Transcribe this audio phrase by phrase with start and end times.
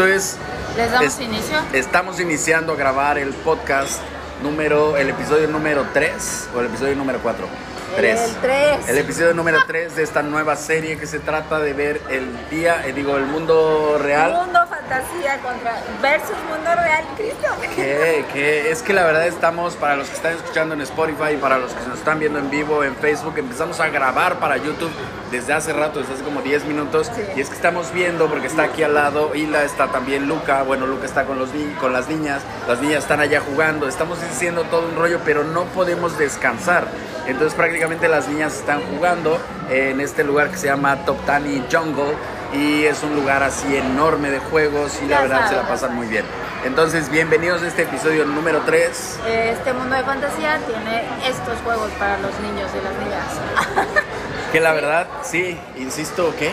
[0.00, 0.36] esto es...
[0.76, 1.58] ¿Les damos es- inicio?
[1.74, 4.00] Estamos iniciando a grabar el podcast
[4.42, 7.46] número, el episodio número 3 o el episodio número 4.
[7.98, 8.88] El tres.
[8.88, 12.86] El episodio número 3 de esta nueva serie que se trata de ver el día,
[12.86, 14.32] eh, digo, el mundo real.
[14.32, 14.60] Mundo
[14.90, 17.46] fantasía contra versus mundo real, Cristo.
[17.76, 21.58] Que, que es que la verdad estamos, para los que están escuchando en Spotify, para
[21.58, 24.90] los que nos están viendo en vivo en Facebook, empezamos a grabar para YouTube
[25.30, 27.10] desde hace rato, desde hace como 10 minutos.
[27.14, 27.22] Sí.
[27.36, 30.86] Y es que estamos viendo, porque está aquí al lado, Hila, está también Luca, bueno,
[30.86, 34.88] Luca está con, los con las niñas, las niñas están allá jugando, estamos haciendo todo
[34.88, 36.88] un rollo, pero no podemos descansar.
[37.26, 39.38] Entonces prácticamente las niñas están jugando
[39.68, 42.16] en este lugar que se llama Toptani Jungle
[42.52, 46.06] y es un lugar así enorme de juegos y la verdad se la pasan muy
[46.06, 46.24] bien.
[46.64, 49.20] Entonces, bienvenidos a este episodio número 3.
[49.26, 53.86] Este mundo de fantasía tiene estos juegos para los niños y las niñas.
[54.52, 56.50] Que la verdad, sí, insisto, ¿qué?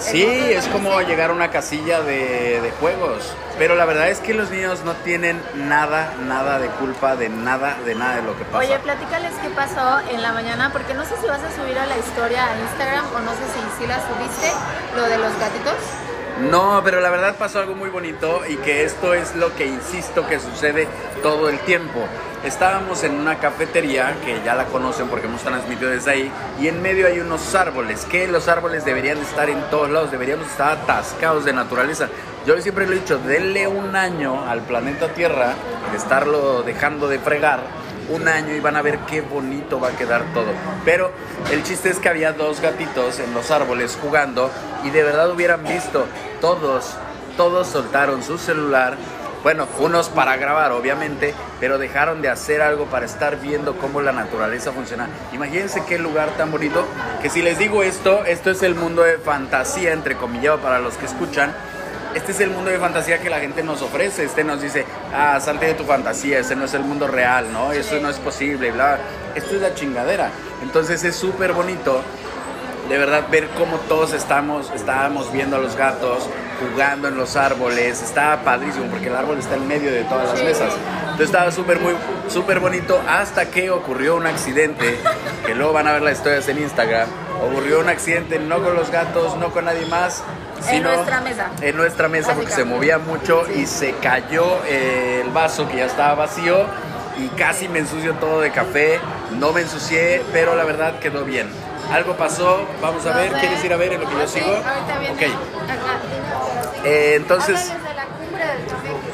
[0.00, 3.34] Sí, es como llegar a una casilla de, de juegos.
[3.58, 7.76] Pero la verdad es que los niños no tienen nada, nada de culpa de nada,
[7.84, 8.58] de nada de lo que pasa.
[8.58, 11.86] Oye, platícales qué pasó en la mañana, porque no sé si vas a subir a
[11.86, 14.52] la historia a Instagram o no sé si, si la subiste,
[14.96, 15.74] lo de los gatitos.
[16.50, 20.26] No, pero la verdad pasó algo muy bonito y que esto es lo que insisto
[20.28, 20.86] que sucede
[21.20, 22.06] todo el tiempo.
[22.48, 26.80] Estábamos en una cafetería que ya la conocen porque hemos transmitido desde ahí y en
[26.80, 31.44] medio hay unos árboles que los árboles deberían estar en todos lados, deberíamos estar atascados
[31.44, 32.08] de naturaleza.
[32.46, 35.52] Yo siempre lo he dicho, denle un año al planeta Tierra
[35.90, 37.60] de estarlo dejando de fregar
[38.08, 40.48] un año y van a ver qué bonito va a quedar todo.
[40.86, 41.12] Pero
[41.52, 44.50] el chiste es que había dos gatitos en los árboles jugando
[44.84, 46.06] y de verdad hubieran visto,
[46.40, 46.96] todos,
[47.36, 48.96] todos soltaron su celular.
[49.42, 54.12] Bueno, unos para grabar, obviamente, pero dejaron de hacer algo para estar viendo cómo la
[54.12, 55.08] naturaleza funciona.
[55.32, 56.84] Imagínense qué lugar tan bonito,
[57.22, 60.94] que si les digo esto, esto es el mundo de fantasía, entre comillas, para los
[60.94, 61.54] que escuchan,
[62.14, 64.24] este es el mundo de fantasía que la gente nos ofrece.
[64.24, 67.70] Este nos dice, ah, salte de tu fantasía, este no es el mundo real, ¿no?
[67.72, 68.98] Eso no es posible, bla.
[69.34, 70.30] Esto es la chingadera.
[70.62, 72.02] Entonces es súper bonito,
[72.88, 76.28] de verdad, ver cómo todos estamos, estábamos viendo a los gatos
[76.58, 78.02] jugando en los árboles.
[78.02, 80.72] Estaba padrísimo porque el árbol está en medio de todas las mesas.
[81.02, 81.94] Entonces estaba súper, muy,
[82.28, 84.98] súper bonito hasta que ocurrió un accidente,
[85.44, 87.08] que luego van a ver las historias en Instagram.
[87.42, 90.22] Ocurrió un accidente no con los gatos, no con nadie más,
[90.68, 91.50] En nuestra mesa.
[91.60, 95.86] en nuestra mesa porque se movía mucho y se cayó eh, el vaso que ya
[95.86, 96.66] estaba vacío
[97.18, 98.98] y casi me ensució todo de café.
[99.38, 101.48] No me ensucié, pero la verdad quedó bien.
[101.90, 103.32] Algo pasó, vamos a ver.
[103.32, 104.52] ¿quieres ir a ver en lo que yo sigo?
[104.52, 105.22] Ok,
[106.84, 107.72] eh, entonces...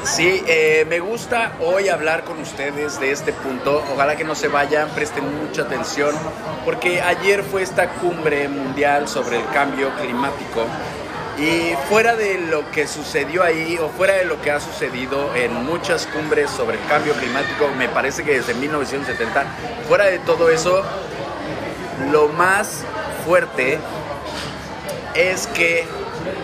[0.03, 3.83] Sí, eh, me gusta hoy hablar con ustedes de este punto.
[3.91, 6.13] Ojalá que no se vayan, presten mucha atención,
[6.63, 10.67] porque ayer fue esta cumbre mundial sobre el cambio climático.
[11.39, 15.65] Y fuera de lo que sucedió ahí, o fuera de lo que ha sucedido en
[15.65, 19.43] muchas cumbres sobre el cambio climático, me parece que desde 1970,
[19.87, 20.83] fuera de todo eso,
[22.11, 22.83] lo más
[23.25, 23.79] fuerte
[25.15, 25.85] es que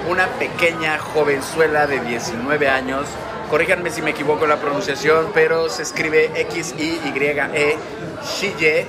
[0.09, 3.05] una pequeña jovenzuela de 19 años,
[3.49, 7.77] corríjanme si me equivoco la pronunciación, pero se escribe X-I-Y-E,
[8.23, 8.85] Shille,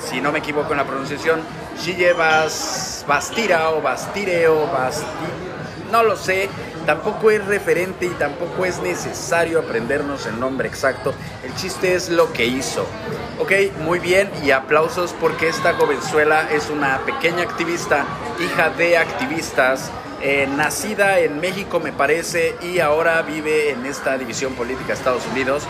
[0.00, 1.40] si no me equivoco en la pronunciación,
[1.78, 5.06] Shille Bas, Bastira o Bastire o Basti,
[5.90, 6.48] no lo sé,
[6.84, 12.32] tampoco es referente y tampoco es necesario aprendernos el nombre exacto, el chiste es lo
[12.32, 12.86] que hizo.
[13.38, 13.52] Ok,
[13.84, 18.06] muy bien y aplausos porque esta jovenzuela es una pequeña activista,
[18.40, 19.90] hija de activistas,
[20.22, 25.26] eh, nacida en México me parece y ahora vive en esta división política de Estados
[25.26, 25.64] Unidos.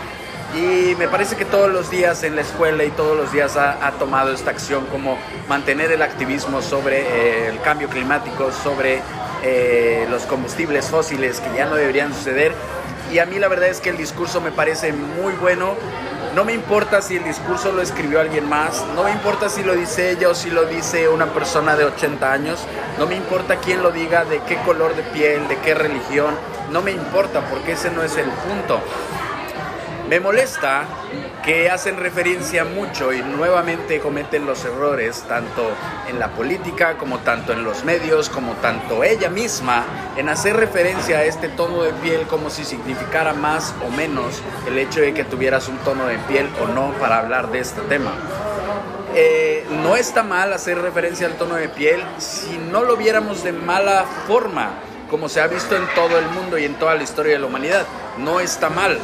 [0.55, 3.91] Y me parece que todos los días en la escuela y todos los días ha,
[3.99, 5.17] tomado esta acción como
[5.49, 9.01] mantener el activismo sobre eh, el cambio climático, sobre
[9.43, 12.53] eh, los combustibles fósiles que ya no deberían suceder.
[13.11, 15.75] Y a mí la verdad es que el discurso me parece muy bueno.
[16.35, 19.73] No me importa si el discurso lo escribió alguien más, no me importa si lo
[19.73, 22.59] dice ella o si lo dice una persona de 80 años,
[22.99, 26.35] no me importa quién lo diga, de qué color de piel, de qué religión,
[26.71, 28.81] no me importa porque ese no es el punto.
[30.09, 30.85] Me molesta
[31.43, 35.69] que hacen referencia mucho y nuevamente cometen los errores, tanto
[36.07, 39.83] en la política como tanto en los medios, como tanto ella misma,
[40.15, 44.77] en hacer referencia a este tono de piel como si significara más o menos el
[44.77, 48.13] hecho de que tuvieras un tono de piel o no para hablar de este tema.
[49.13, 53.51] Eh, no está mal hacer referencia al tono de piel si no lo viéramos de
[53.51, 54.69] mala forma,
[55.09, 57.47] como se ha visto en todo el mundo y en toda la historia de la
[57.47, 57.85] humanidad.
[58.17, 58.97] No está mal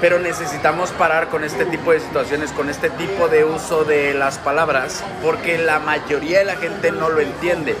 [0.00, 4.38] pero necesitamos parar con este tipo de situaciones, con este tipo de uso de las
[4.38, 7.76] palabras, porque la mayoría de la gente no lo entiende.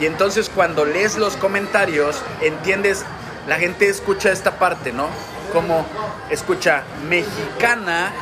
[0.00, 3.04] Y entonces cuando lees los comentarios, entiendes
[3.46, 5.08] la gente escucha esta parte, ¿no?
[5.52, 5.86] Como
[6.30, 8.12] escucha mexicana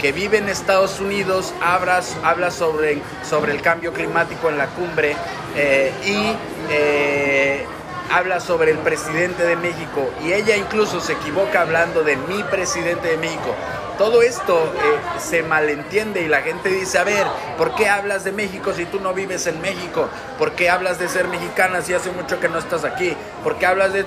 [0.00, 5.16] que vive en Estados Unidos, habla, habla sobre, sobre el cambio climático en la cumbre
[5.54, 6.36] eh, y
[6.70, 7.66] eh,
[8.12, 13.08] habla sobre el presidente de México y ella incluso se equivoca hablando de mi presidente
[13.08, 13.54] de México.
[13.96, 17.26] Todo esto eh, se malentiende y la gente dice, a ver,
[17.56, 20.08] ¿por qué hablas de México si tú no vives en México?
[20.38, 23.16] ¿Por qué hablas de ser mexicana si hace mucho que no estás aquí?
[23.42, 24.04] ¿Por qué hablas de...?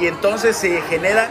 [0.00, 1.28] Y entonces se genera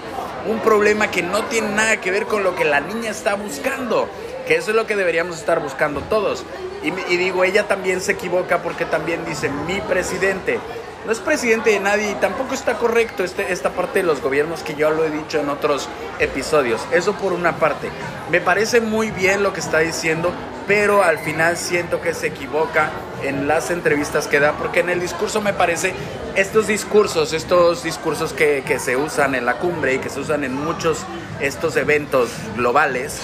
[0.48, 4.10] un problema que no tiene nada que ver con lo que la niña está buscando,
[4.48, 6.44] que eso es lo que deberíamos estar buscando todos.
[6.84, 10.60] Y, y digo, ella también se equivoca porque también dice mi presidente
[11.08, 14.62] no es presidente de nadie y tampoco está correcto este, esta parte de los gobiernos
[14.62, 15.88] que yo lo he dicho en otros
[16.20, 16.86] episodios.
[16.92, 17.90] Eso por una parte.
[18.30, 20.34] Me parece muy bien lo que está diciendo,
[20.68, 22.92] pero al final siento que se equivoca
[23.24, 25.94] en las entrevistas que da, porque en el discurso me parece,
[26.36, 30.44] estos discursos, estos discursos que, que se usan en la cumbre y que se usan
[30.44, 31.06] en muchos
[31.40, 33.22] estos eventos globales,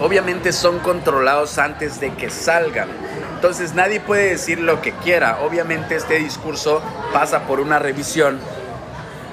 [0.00, 2.88] obviamente son controlados antes de que salgan.
[3.36, 5.40] Entonces nadie puede decir lo que quiera.
[5.42, 6.80] Obviamente este discurso
[7.12, 8.40] pasa por una revisión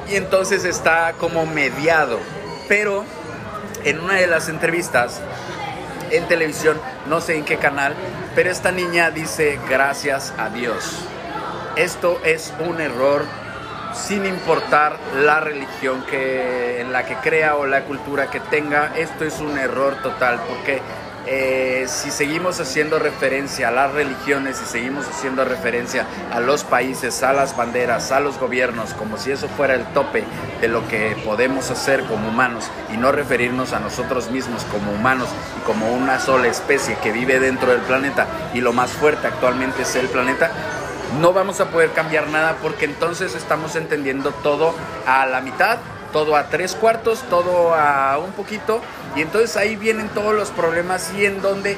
[0.09, 2.19] y entonces está como mediado.
[2.67, 3.05] Pero
[3.85, 5.21] en una de las entrevistas
[6.11, 7.95] en televisión, no sé en qué canal,
[8.35, 10.97] pero esta niña dice gracias a Dios.
[11.77, 13.23] Esto es un error
[13.93, 19.23] sin importar la religión que, en la que crea o la cultura que tenga, esto
[19.23, 20.81] es un error total porque
[21.25, 27.23] eh, si seguimos haciendo referencia a las religiones, si seguimos haciendo referencia a los países,
[27.23, 30.25] a las banderas, a los gobiernos, como si eso fuera el tope
[30.59, 35.29] de lo que podemos hacer como humanos y no referirnos a nosotros mismos como humanos
[35.57, 39.83] y como una sola especie que vive dentro del planeta y lo más fuerte actualmente
[39.83, 40.51] es el planeta,
[41.19, 44.73] no vamos a poder cambiar nada porque entonces estamos entendiendo todo
[45.05, 45.77] a la mitad,
[46.13, 48.81] todo a tres cuartos, todo a un poquito
[49.15, 51.75] y entonces ahí vienen todos los problemas y en donde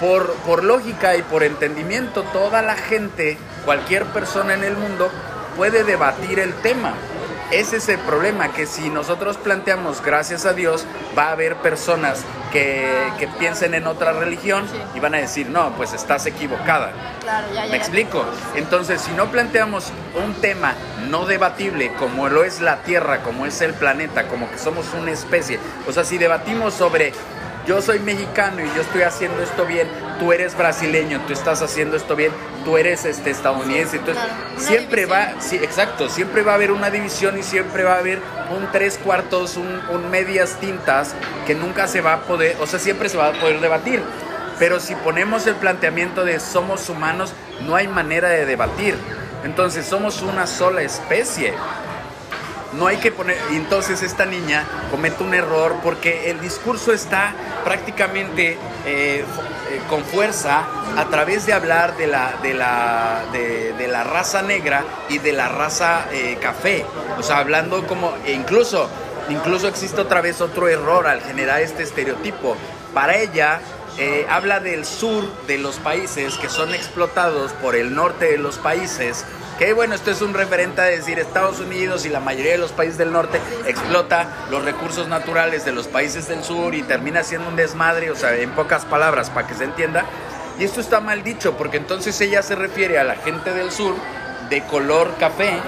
[0.00, 5.10] por, por lógica y por entendimiento toda la gente, cualquier persona en el mundo
[5.56, 6.94] puede debatir el tema.
[7.50, 10.86] Ese es el problema, que si nosotros planteamos gracias a Dios,
[11.16, 12.88] va a haber personas que,
[13.18, 14.64] que piensen en otra religión
[14.94, 16.92] y van a decir, no, pues estás equivocada.
[17.20, 18.24] Claro, ya, ya, ¿Me explico?
[18.56, 19.92] Entonces, si no planteamos
[20.24, 20.74] un tema
[21.08, 25.10] no debatible como lo es la Tierra, como es el planeta, como que somos una
[25.10, 27.12] especie, o sea, si debatimos sobre
[27.66, 29.88] yo soy mexicano y yo estoy haciendo esto bien,
[30.18, 32.32] tú eres brasileño, tú estás haciendo esto bien,
[32.64, 35.34] tú eres este estadounidense, entonces Claro, siempre división.
[35.36, 38.20] va, sí, exacto, siempre va a haber una división y siempre va a haber
[38.50, 41.14] un tres cuartos, un, un medias tintas
[41.46, 44.02] que nunca se va a poder, o sea, siempre se va a poder debatir.
[44.58, 47.32] Pero si ponemos el planteamiento de somos humanos,
[47.66, 48.94] no hay manera de debatir.
[49.42, 51.54] Entonces somos una sola especie.
[52.76, 53.38] No hay que poner.
[53.50, 57.34] Entonces esta niña comete un error porque el discurso está
[57.64, 59.24] prácticamente eh, eh,
[59.88, 60.64] con fuerza
[60.96, 65.48] a través de hablar de la, de la, de, la raza negra y de la
[65.48, 66.84] raza eh, café.
[67.18, 68.14] O sea, hablando como.
[68.24, 68.88] e incluso,
[69.28, 72.56] incluso existe otra vez otro error al generar este estereotipo.
[72.92, 73.60] Para ella,
[74.28, 79.24] habla del sur de los países que son explotados por el norte de los países.
[79.58, 82.72] Que bueno, esto es un referente a decir Estados Unidos y la mayoría de los
[82.72, 87.48] países del norte explota los recursos naturales de los países del sur y termina siendo
[87.48, 90.06] un desmadre, o sea, en pocas palabras, para que se entienda.
[90.58, 93.94] Y esto está mal dicho, porque entonces ella se refiere a la gente del sur
[94.50, 95.60] de color café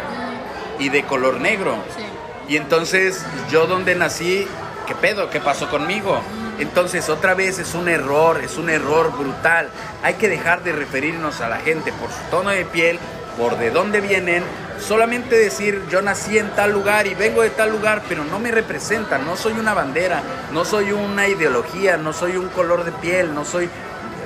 [0.81, 1.77] y de color negro.
[1.97, 2.03] Sí.
[2.49, 4.49] Y entonces yo donde nací,
[4.89, 5.31] ¿qué pedo?
[5.31, 6.21] ¿Qué pasó conmigo?
[6.59, 9.69] Entonces otra vez es un error, es un error brutal.
[10.03, 12.99] Hay que dejar de referirnos a la gente por su tono de piel,
[13.37, 14.43] por de dónde vienen.
[14.79, 18.51] Solamente decir yo nací en tal lugar y vengo de tal lugar, pero no me
[18.51, 23.35] representa, no soy una bandera, no soy una ideología, no soy un color de piel,
[23.35, 23.71] no soy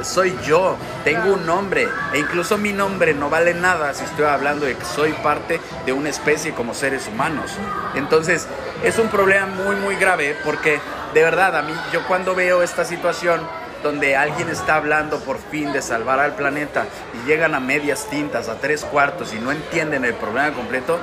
[0.03, 4.65] soy yo, tengo un nombre e incluso mi nombre no vale nada si estoy hablando
[4.65, 7.53] de que soy parte de una especie como seres humanos.
[7.95, 8.47] Entonces
[8.83, 10.81] es un problema muy muy grave porque
[11.13, 13.41] de verdad a mí yo cuando veo esta situación
[13.83, 18.49] donde alguien está hablando por fin de salvar al planeta y llegan a medias tintas,
[18.49, 20.99] a tres cuartos y no entienden el problema completo,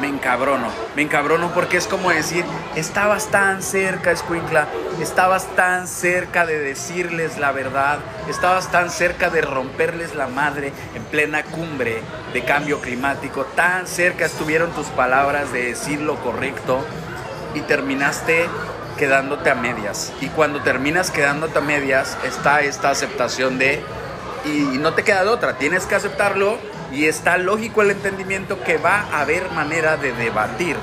[0.00, 0.68] me encabrono.
[0.96, 2.44] Me encabrono porque es como decir,
[2.74, 4.66] estabas tan cerca, Escuincla,
[5.00, 11.02] estabas tan cerca de decirles la verdad, estabas tan cerca de romperles la madre en
[11.04, 12.00] plena cumbre
[12.32, 16.84] de cambio climático, tan cerca estuvieron tus palabras de decir lo correcto
[17.54, 18.48] y terminaste
[19.00, 20.12] quedándote a medias.
[20.20, 23.82] Y cuando terminas quedándote a medias está esta aceptación de,
[24.44, 26.58] y no te queda de otra, tienes que aceptarlo
[26.92, 30.76] y está lógico el entendimiento que va a haber manera de debatir.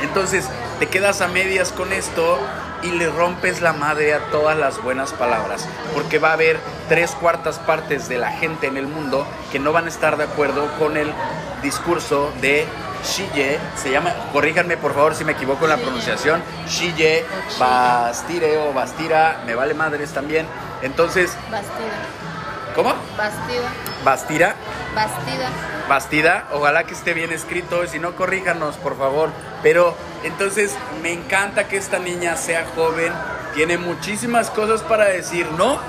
[0.00, 0.46] Entonces
[0.78, 2.38] te quedas a medias con esto
[2.82, 6.58] y le rompes la madre a todas las buenas palabras, porque va a haber
[6.88, 10.24] tres cuartas partes de la gente en el mundo que no van a estar de
[10.24, 11.12] acuerdo con el
[11.62, 12.64] discurso de
[13.04, 17.24] Shiye, se llama, corríjanme por favor si me equivoco en la pronunciación, Shiye
[17.58, 20.46] Bastire o Bastira, me vale madres también.
[20.82, 22.74] Entonces, Bastida.
[22.74, 22.94] ¿cómo?
[23.16, 23.70] Bastida.
[24.04, 24.54] Bastira,
[24.94, 25.48] Bastida.
[25.88, 29.30] Bastida, ojalá que esté bien escrito, y si no, corríjanos, por favor.
[29.62, 33.12] Pero entonces me encanta que esta niña sea joven,
[33.54, 35.80] tiene muchísimas cosas para decir no,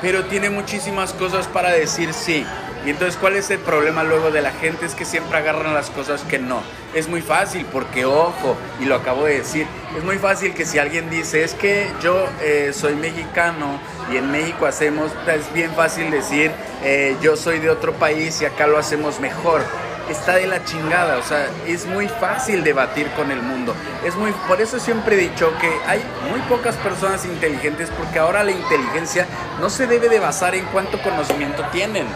[0.00, 2.46] pero tiene muchísimas cosas para decir sí.
[2.86, 4.86] Y entonces, ¿cuál es el problema luego de la gente?
[4.86, 6.62] Es que siempre agarran las cosas que no.
[6.94, 9.66] Es muy fácil, porque ojo, y lo acabo de decir,
[9.96, 13.80] es muy fácil que si alguien dice, es que yo eh, soy mexicano
[14.12, 16.50] y en México hacemos, es bien fácil decir,
[16.82, 19.62] eh, yo soy de otro país y acá lo hacemos mejor
[20.12, 23.74] está de la chingada, o sea, es muy fácil debatir con el mundo.
[24.04, 28.44] Es muy por eso siempre he dicho que hay muy pocas personas inteligentes porque ahora
[28.44, 29.26] la inteligencia
[29.60, 32.06] no se debe de basar en cuánto conocimiento tienen.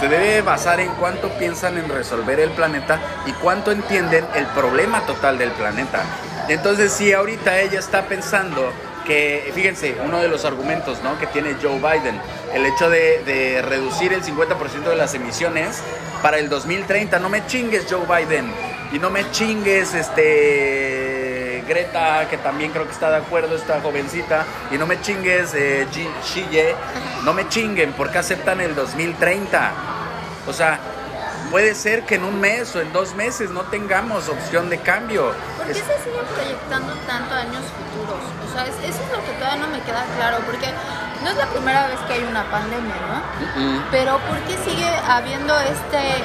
[0.00, 4.46] Se debe de basar en cuánto piensan en resolver el planeta y cuánto entienden el
[4.46, 6.02] problema total del planeta.
[6.48, 8.72] Entonces, si ahorita ella está pensando
[9.08, 11.18] que, fíjense, uno de los argumentos ¿no?
[11.18, 12.20] que tiene Joe Biden,
[12.54, 15.82] el hecho de, de reducir el 50% de las emisiones
[16.22, 17.18] para el 2030.
[17.18, 18.52] No me chingues, Joe Biden.
[18.92, 21.64] Y no me chingues, este.
[21.66, 24.46] Greta, que también creo que está de acuerdo, esta jovencita.
[24.70, 25.86] Y no me chingues, eh.
[27.24, 29.72] No me chinguen, porque aceptan el 2030.
[30.46, 30.78] O sea,
[31.50, 35.32] puede ser que en un mes o en dos meses no tengamos opción de cambio.
[35.56, 38.22] ¿Por qué se siguen proyectando tanto años futuros?
[38.48, 40.68] O sea, eso es lo que todavía no me queda claro, porque
[41.22, 43.22] no es la primera vez que hay una pandemia, ¿no?
[43.90, 46.22] Pero ¿por qué sigue habiendo este,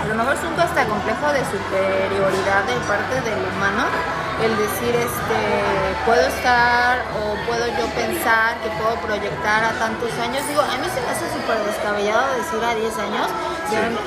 [0.00, 3.84] a lo mejor es un hasta complejo de superioridad de parte del humano?
[4.40, 5.40] El decir, este,
[6.06, 10.40] puedo estar o puedo yo pensar que puedo proyectar a tantos años.
[10.48, 13.28] Digo, a mí se me hace súper descabellado decir a 10 años,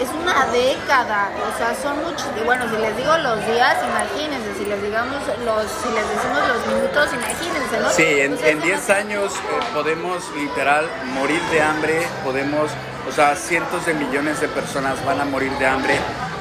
[0.02, 4.66] es una década, o sea, son muchos, bueno, si les digo los días, imagínense, si
[4.66, 7.90] les digamos los, si les decimos los minutos, imagínense, ¿no?
[7.90, 12.72] Sí, en 10 años eh, podemos literal morir de hambre, podemos,
[13.08, 15.98] o sea, cientos de millones de personas van a morir de hambre,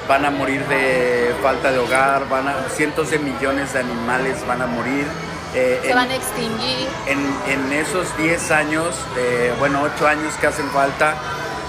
[0.08, 4.62] van a morir de falta de hogar, van a, cientos de millones de animales van
[4.62, 5.06] a morir.
[5.54, 6.88] Eh, Se van a extinguir.
[7.06, 11.14] En, esos 10 años, eh, bueno, 8 años que hacen falta,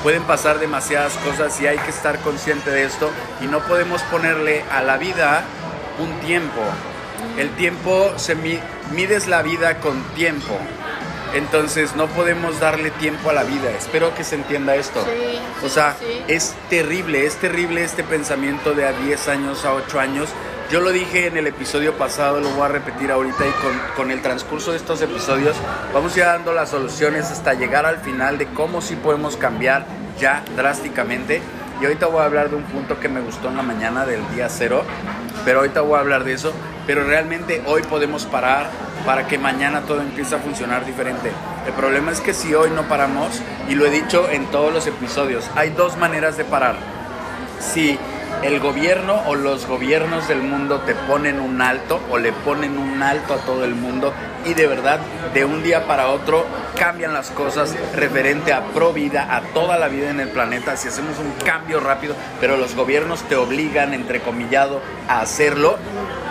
[0.03, 3.09] pueden pasar demasiadas cosas y hay que estar consciente de esto
[3.41, 5.43] y no podemos ponerle a la vida
[5.99, 6.61] un tiempo.
[7.37, 10.57] El tiempo se mides la vida con tiempo.
[11.33, 13.71] Entonces no podemos darle tiempo a la vida.
[13.71, 15.03] Espero que se entienda esto.
[15.63, 15.95] o sea,
[16.27, 20.29] es terrible, es terrible este pensamiento de a 10 años, a 8 años.
[20.73, 23.51] Yo lo dije en el episodio pasado, lo voy a repetir ahorita y
[23.95, 25.55] con, el transcurso de estos episodios
[25.93, 29.85] vamos ya dando las soluciones hasta llegar al final de cómo sí podemos cambiar
[30.19, 31.43] ya drásticamente.
[31.79, 34.27] Y ahorita voy a hablar de un punto que me gustó en la mañana del
[34.33, 34.83] día cero,
[35.45, 36.51] pero ahorita voy a hablar de eso.
[36.87, 38.71] Pero realmente hoy podemos parar
[39.05, 41.31] para que mañana todo empiece a funcionar diferente.
[41.67, 44.87] El problema es que si hoy no paramos, y lo he dicho en todos los
[44.87, 46.77] episodios, hay dos maneras de parar.
[47.59, 47.99] Si
[48.43, 53.01] el gobierno o los gobiernos del mundo te ponen un alto o le ponen un
[53.01, 54.13] alto a todo el mundo
[54.45, 54.99] y de verdad
[55.33, 56.45] de un día para otro
[56.77, 60.89] cambian las cosas referente a pro vida, a toda la vida en el planeta, si
[60.89, 65.77] hacemos un cambio rápido, pero los gobiernos te obligan, entrecomillado, a hacerlo,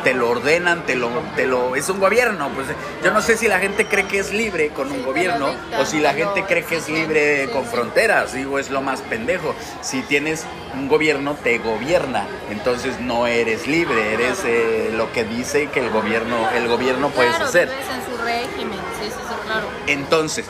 [0.03, 2.67] te lo ordenan, te lo, te lo, es un gobierno, pues
[3.03, 6.01] yo no sé si la gente cree que es libre con un gobierno o si
[6.01, 9.55] la gente cree que es libre con fronteras, digo, es lo más pendejo.
[9.81, 10.45] Si tienes
[10.75, 15.91] un gobierno, te gobierna, entonces no eres libre, eres eh, lo que dice que el
[15.91, 17.69] gobierno, el gobierno puedes hacer.
[17.69, 19.67] en su régimen, sí, sí, claro.
[19.87, 20.47] Entonces,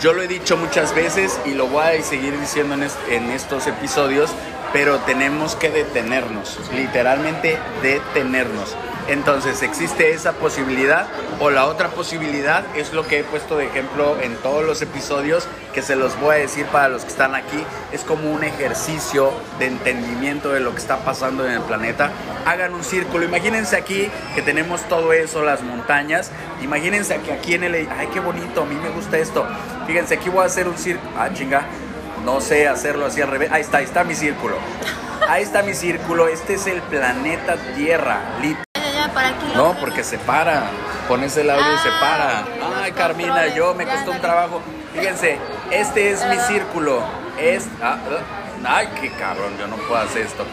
[0.00, 4.30] yo lo he dicho muchas veces y lo voy a seguir diciendo en estos episodios,
[4.72, 8.76] pero tenemos que detenernos, literalmente detenernos.
[9.08, 11.06] Entonces existe esa posibilidad
[11.38, 15.46] o la otra posibilidad es lo que he puesto de ejemplo en todos los episodios
[15.72, 17.64] que se los voy a decir para los que están aquí.
[17.92, 22.10] Es como un ejercicio de entendimiento de lo que está pasando en el planeta.
[22.46, 23.24] Hagan un círculo.
[23.24, 26.30] Imagínense aquí que tenemos todo eso, las montañas.
[26.62, 27.74] Imagínense que aquí en el...
[27.74, 29.46] Ay, qué bonito, a mí me gusta esto.
[29.86, 31.10] Fíjense, aquí voy a hacer un círculo.
[31.16, 31.66] Ah, chinga
[32.26, 33.52] no sé hacerlo así al revés.
[33.52, 34.56] Ahí está, ahí está mi círculo.
[35.28, 36.26] Ahí está mi círculo.
[36.26, 38.20] Este es el planeta Tierra.
[39.54, 40.64] No, porque se para.
[41.08, 42.44] Pones el audio y se para.
[42.82, 44.60] Ay, Carmina, yo me costó un trabajo.
[44.94, 45.38] Fíjense,
[45.70, 47.02] este es mi círculo.
[47.38, 47.98] Es, ah,
[48.64, 50.44] ay, qué cabrón, yo no puedo hacer esto.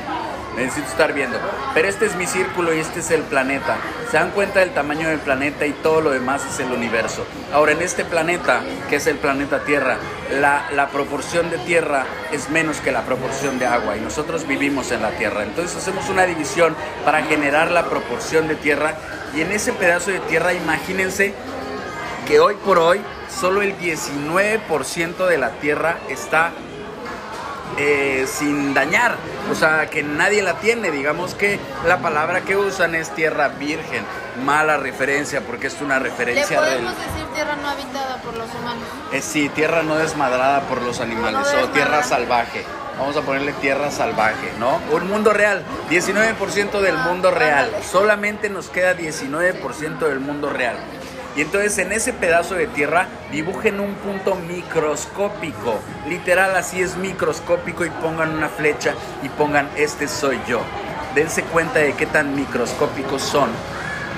[0.56, 1.38] Necesito estar viendo.
[1.74, 3.78] Pero este es mi círculo y este es el planeta.
[4.12, 7.26] Se dan cuenta del tamaño del planeta y todo lo demás es el universo.
[7.52, 9.98] Ahora, en este planeta, que es el planeta Tierra,
[10.40, 14.92] la, la proporción de tierra es menos que la proporción de agua y nosotros vivimos
[14.92, 15.44] en la Tierra.
[15.44, 18.96] Entonces hacemos una división para generar la proporción de tierra
[19.36, 21.34] y en ese pedazo de tierra imagínense
[22.28, 26.52] que hoy por hoy solo el 19% de la tierra está
[27.78, 29.16] eh, sin dañar,
[29.52, 30.92] o sea, que nadie la tiene.
[30.92, 34.04] Digamos que la palabra que usan es tierra virgen,
[34.46, 36.60] mala referencia porque es una referencia.
[36.62, 38.84] ¿Le podemos decir tierra no habitada por los humanos?
[39.12, 42.64] Eh, sí, tierra no desmadrada por los animales o tierra salvaje.
[42.98, 44.80] Vamos a ponerle tierra salvaje, ¿no?
[44.92, 47.72] Un mundo real, 19% del Ah, mundo real.
[47.92, 50.76] Solamente nos queda 19% del mundo real.
[51.36, 55.80] Y entonces en ese pedazo de tierra dibujen un punto microscópico.
[56.08, 60.62] Literal así es microscópico y pongan una flecha y pongan este soy yo.
[61.16, 63.50] Dense cuenta de qué tan microscópicos son.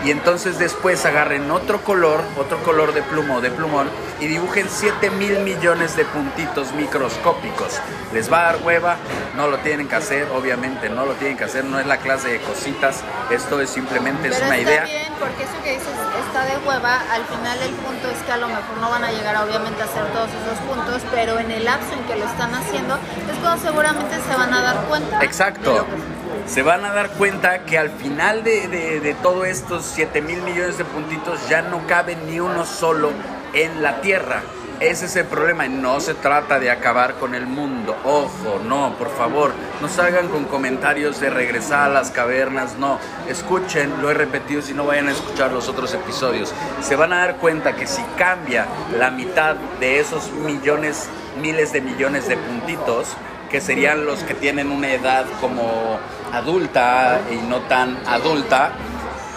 [0.06, 4.68] Y entonces después agarren otro color, otro color de plumo o de plumón y dibujen
[4.70, 7.80] 7 mil millones de puntitos microscópicos.
[8.14, 8.98] ¿Les va a dar hueva?
[9.36, 12.28] No lo tienen que hacer, obviamente no lo tienen que hacer, no es la clase
[12.30, 14.84] de cositas, esto es simplemente es una está idea.
[14.86, 15.88] bien, porque eso que dices
[16.28, 19.12] está de hueva, al final el punto es que a lo mejor no van a
[19.12, 22.54] llegar obviamente a hacer todos esos puntos, pero en el lapso en que lo están
[22.54, 25.18] haciendo es cuando seguramente se van a dar cuenta.
[25.20, 25.74] de Exacto.
[25.78, 26.15] lo que-
[26.48, 30.78] Se van a dar cuenta que al final de, de, todos estos 7 mil millones
[30.78, 33.12] de puntitos ya no cabe ni uno solo
[33.54, 34.44] en la Tierra.
[34.80, 35.68] Ese es el problema.
[35.68, 37.96] No se trata de acabar con el mundo.
[38.04, 39.54] Ojo, no, por favor.
[39.82, 42.78] No salgan con comentarios de regresar a las cavernas.
[42.78, 46.54] No, escuchen, lo he repetido, si no vayan a escuchar los otros episodios.
[46.82, 51.10] Se van a dar cuenta que si cambia la mitad de esos millones,
[51.42, 53.16] miles de millones de puntitos,
[53.56, 55.98] que serían los que tienen una edad como
[56.34, 58.72] adulta y no tan adulta,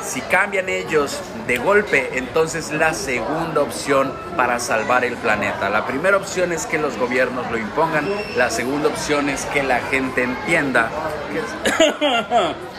[0.04, 5.70] si cambian ellos de golpe, entonces la segunda opción para salvar el planeta.
[5.70, 9.78] La primera opción es que los gobiernos lo impongan, la segunda opción es que la
[9.82, 10.88] gente entienda
[11.32, 11.40] que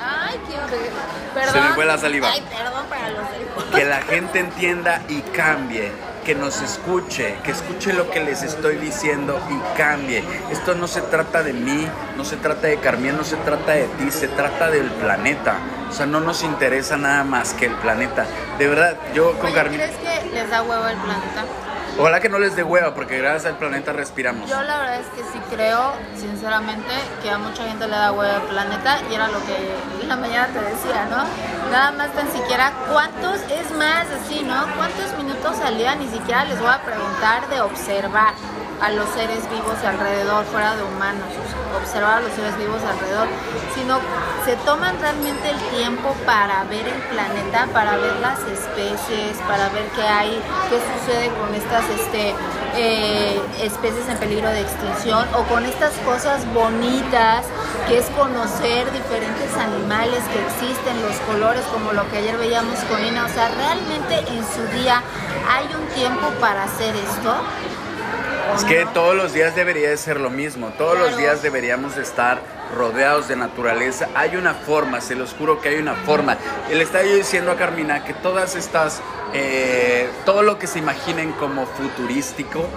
[0.04, 1.52] Ay, qué.
[1.54, 2.32] Se me fue la saliva.
[2.34, 5.94] Ay, perdón para los del- que la gente entienda y cambie,
[6.30, 10.24] que nos escuche, que escuche lo que les estoy diciendo y cambie.
[10.52, 11.88] Esto no se trata de mí,
[12.18, 15.58] no se trata de Carmien, no se trata de ti, se trata del planeta.
[15.90, 18.28] O sea, no nos interesa nada más que el planeta.
[18.60, 21.46] De verdad, yo con Carmien, ¿crees que les da huevo el planeta?
[22.00, 24.50] Ojalá que no les dé hueva, porque gracias al planeta respiramos.
[24.50, 28.36] Yo la verdad es que sí creo, sinceramente, que a mucha gente le da huevo
[28.36, 29.56] el planeta y era lo que
[30.02, 31.24] en la mañana te decía, ¿no?
[31.72, 34.66] Nada más tan siquiera cuántos, es más así, ¿no?
[34.76, 38.34] ¿Cuántos minutos al ni siquiera les voy a preguntar de observar
[38.82, 41.28] a los seres vivos alrededor, fuera de humanos,
[41.76, 43.28] observar a los seres vivos alrededor,
[43.76, 44.00] sino
[44.46, 49.86] se toman realmente el tiempo para ver el planeta, para ver las especies, para ver
[49.96, 52.34] qué hay, qué sucede con estas este,
[52.76, 57.46] eh, especies en peligro de extinción o con estas cosas bonitas
[57.88, 63.04] que es conocer diferentes animales que existen, los colores como lo que ayer veíamos con
[63.04, 65.02] Ina, o sea, realmente en su día
[65.50, 67.36] hay un tiempo para hacer esto.
[68.52, 71.96] ¿O Es que todos los días debería de ser lo mismo, todos los días deberíamos
[71.96, 72.42] de estar
[72.76, 74.08] rodeados de naturaleza.
[74.16, 76.38] Hay una forma, se los juro que hay una forma.
[76.70, 79.02] Le estaba yo diciendo a Carmina que todas estas,
[79.34, 82.68] eh, todo lo que se imaginen como futurístico,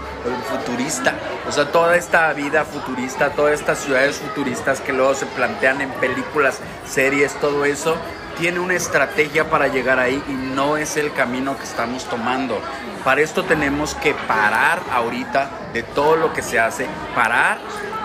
[0.50, 1.14] futurista,
[1.48, 5.90] o sea, toda esta vida futurista, todas estas ciudades futuristas que luego se plantean en
[5.92, 7.96] películas, series, todo eso,
[8.42, 12.60] tiene una estrategia para llegar ahí y no es el camino que estamos tomando.
[13.04, 17.58] Para esto tenemos que parar ahorita de todo lo que se hace, parar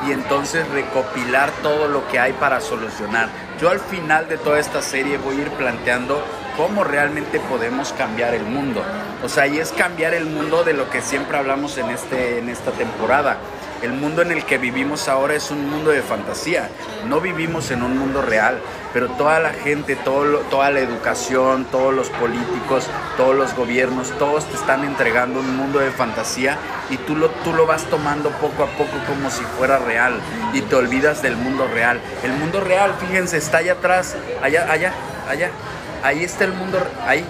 [0.07, 3.29] y entonces recopilar todo lo que hay para solucionar.
[3.59, 6.23] Yo al final de toda esta serie voy a ir planteando
[6.55, 8.83] cómo realmente podemos cambiar el mundo.
[9.23, 12.49] O sea, y es cambiar el mundo de lo que siempre hablamos en, este, en
[12.49, 13.37] esta temporada.
[13.81, 16.69] El mundo en el que vivimos ahora es un mundo de fantasía.
[17.07, 18.59] No vivimos en un mundo real,
[18.91, 22.87] pero toda la gente, toda la educación, todos los políticos,
[23.17, 26.57] todos los gobiernos, todos te están entregando un mundo de fantasía
[26.89, 30.19] y tú lo, tú lo vas tomando poco a poco como si fuera real
[30.53, 32.01] y te olvidas del mundo real.
[32.23, 34.93] El mundo real, fíjense, está allá atrás, allá, allá,
[35.29, 35.51] allá.
[36.03, 37.23] Ahí está el mundo, ahí.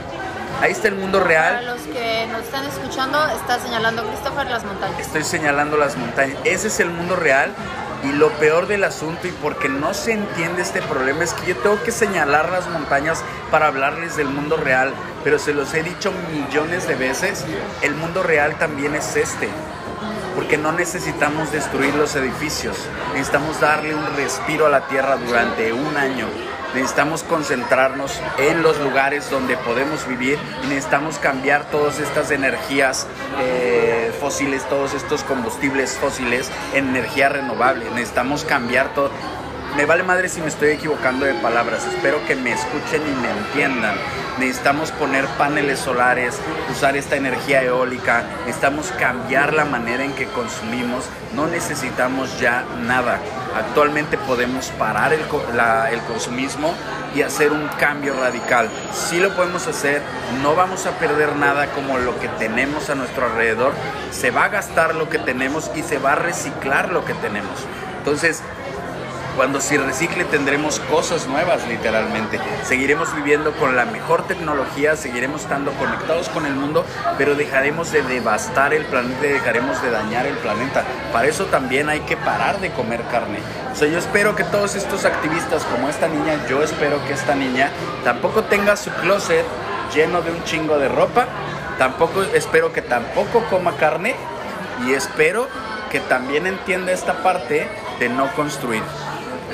[0.61, 1.65] Ahí está el mundo Para real.
[1.65, 4.99] los que nos están escuchando, está señalando Christopher las montañas.
[4.99, 6.37] Estoy señalando las montañas.
[6.45, 7.53] Ese es el mundo real.
[8.03, 11.57] Y lo peor del asunto, y porque no se entiende este problema, es que yo
[11.57, 14.93] tengo que señalar las montañas para hablarles del mundo real.
[15.23, 17.43] Pero se los he dicho millones de veces,
[17.81, 19.49] el mundo real también es este.
[20.35, 22.77] porque no necesitamos destruir los edificios,
[23.13, 26.27] necesitamos darle un respiro a la tierra durante un año.
[26.77, 33.07] Necesitamos concentrarnos en los lugares donde podemos vivir y necesitamos cambiar todas estas energías
[33.41, 37.85] eh, fósiles, todos estos combustibles fósiles en energía renovable.
[37.95, 39.09] Necesitamos cambiar todo
[39.77, 43.29] me vale madre si me estoy equivocando de palabras, espero que me escuchen y me
[43.29, 43.95] entiendan.
[44.39, 46.39] Necesitamos poner paneles solares,
[46.71, 53.19] usar esta energía eólica, necesitamos cambiar la manera en que consumimos, no necesitamos ya nada.
[53.57, 56.73] Actualmente podemos parar el, el consumismo
[57.15, 58.69] y hacer un cambio radical.
[58.93, 60.01] Si lo podemos hacer,
[60.43, 63.73] no vamos a perder nada como lo que tenemos a nuestro alrededor,
[64.11, 67.65] se va a gastar lo que tenemos y se va a reciclar lo que tenemos.
[67.97, 68.41] Entonces,
[69.37, 72.39] cuando se recicle tendremos cosas nuevas literalmente.
[72.63, 76.83] Seguiremos viviendo con la mejor tecnología, seguiremos estando conectados con el mundo,
[77.19, 80.83] pero dejaremos de devastar el planeta, dejaremos de dañar el planeta.
[81.13, 83.37] Para eso también hay que parar de comer carne.
[83.71, 87.35] O sea, yo espero que todos estos activistas como esta niña, yo espero que esta
[87.35, 87.69] niña
[88.03, 89.45] tampoco tenga su closet
[89.93, 91.27] lleno de un chingo de ropa.
[91.77, 94.15] Tampoco espero que tampoco coma carne
[94.87, 95.47] y espero
[95.91, 97.67] que también entienda esta parte
[97.99, 98.81] de no construir.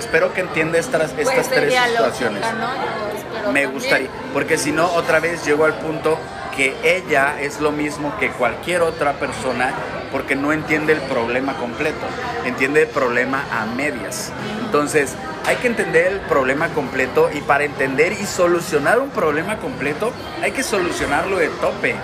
[0.06, 2.42] Espero que entienda estas, Pues estas tres sería situaciones.
[2.42, 3.72] Me también.
[3.72, 6.18] gustaría, porque si no, otra vez llego al punto
[6.56, 9.74] que ella es lo mismo que cualquier otra persona
[10.12, 12.06] porque no entiende el problema completo,
[12.46, 14.32] entiende el problema a medias.
[14.64, 15.16] Entonces,
[15.48, 20.12] hay que entender el problema completo y para entender y solucionar un problema completo,
[20.44, 21.96] hay que solucionarlo de tope.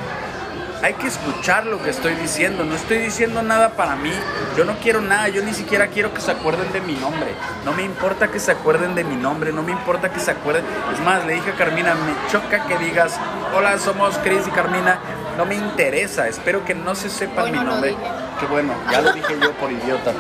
[0.81, 4.13] Hay que escuchar lo que estoy diciendo, no estoy diciendo nada para mí,
[4.55, 7.27] yo no quiero nada, yo ni siquiera quiero que se acuerden de mi nombre,
[7.65, 10.63] no me importa que se acuerden de mi nombre, no me importa que se acuerden,
[10.93, 13.19] es más, le dije a Carmina, me choca que digas,
[13.53, 14.99] hola, somos Chris y Carmina,
[15.37, 17.95] no me interesa, espero que no se sepan Hoy mi no nombre,
[18.39, 20.13] que bueno, ya lo dije yo por idiota,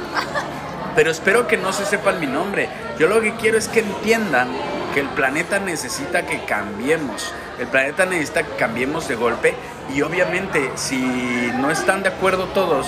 [0.93, 2.67] pero espero que no se sepan mi nombre,
[2.97, 4.49] yo lo que quiero es que entiendan
[4.93, 7.31] que el planeta necesita que cambiemos.
[7.59, 9.53] El planeta necesita que cambiemos de golpe
[9.93, 12.87] y obviamente si no están de acuerdo todos,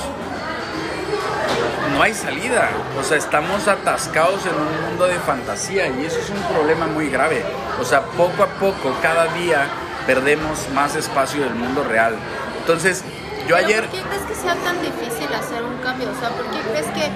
[1.94, 2.70] no hay salida.
[3.00, 7.10] O sea, estamos atascados en un mundo de fantasía y eso es un problema muy
[7.10, 7.44] grave.
[7.80, 9.68] O sea, poco a poco, cada día,
[10.06, 12.16] perdemos más espacio del mundo real.
[12.60, 13.04] Entonces,
[13.48, 13.88] yo Pero ayer...
[13.88, 16.10] ¿Por qué crees que sea tan difícil hacer un cambio?
[16.10, 17.10] O sea, ¿por qué crees que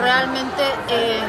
[0.00, 0.62] realmente...
[0.88, 1.20] eh,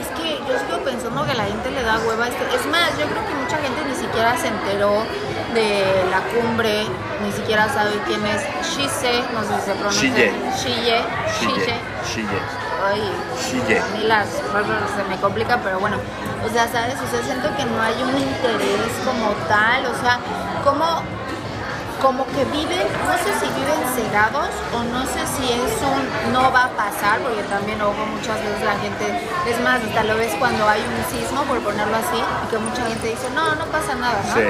[0.00, 2.44] es que yo sigo pensando que a la gente le da hueva esto.
[2.54, 5.04] Es más, yo creo que mucha gente ni siquiera se enteró
[5.56, 6.84] de la cumbre,
[7.24, 10.08] ni siquiera sabe quién es Shise, no sé si se pronuncia.
[10.10, 10.32] Shige.
[10.60, 11.04] Shige.
[11.40, 12.40] Shille, Shille,
[12.86, 13.02] Ay,
[13.42, 13.78] Shille.
[13.80, 15.96] a mí las palabras se me complica, pero bueno,
[16.44, 16.94] o sea, ¿sabes?
[17.00, 20.20] O sea, siento que no hay un interés como tal, o sea,
[20.62, 21.02] como,
[22.02, 26.52] como que viven, no sé si viven cegados o no sé si es un no
[26.52, 29.04] va a pasar, porque también, ojo, muchas veces la gente,
[29.48, 32.86] es más, hasta lo ves cuando hay un sismo, por ponerlo así, y que mucha
[32.86, 34.34] gente dice, no, no pasa nada, ¿no?
[34.34, 34.46] Sí.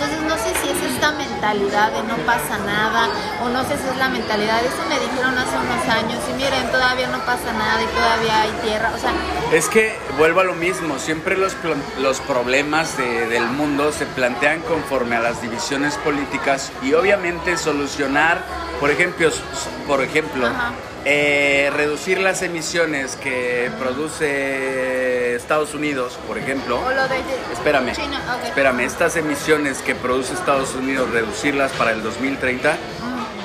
[0.00, 3.08] Entonces no sé si es esta mentalidad de no pasa nada
[3.44, 6.70] o no sé si es la mentalidad, eso me dijeron hace unos años y miren,
[6.70, 9.10] todavía no pasa nada y todavía hay tierra, o sea,
[9.52, 11.56] Es que vuelvo a lo mismo, siempre los,
[12.00, 18.44] los problemas de- del mundo se plantean conforme a las divisiones políticas y obviamente solucionar,
[18.78, 19.30] por ejemplo,
[19.88, 20.72] por ejemplo Ajá.
[21.04, 26.80] Eh, reducir las emisiones que produce Estados Unidos, por ejemplo.
[26.80, 27.16] o lo de
[27.52, 28.44] Espérame, China, ok.
[28.48, 32.76] espérame, estas emisiones que produce Estados Unidos, reducirlas para el 2030,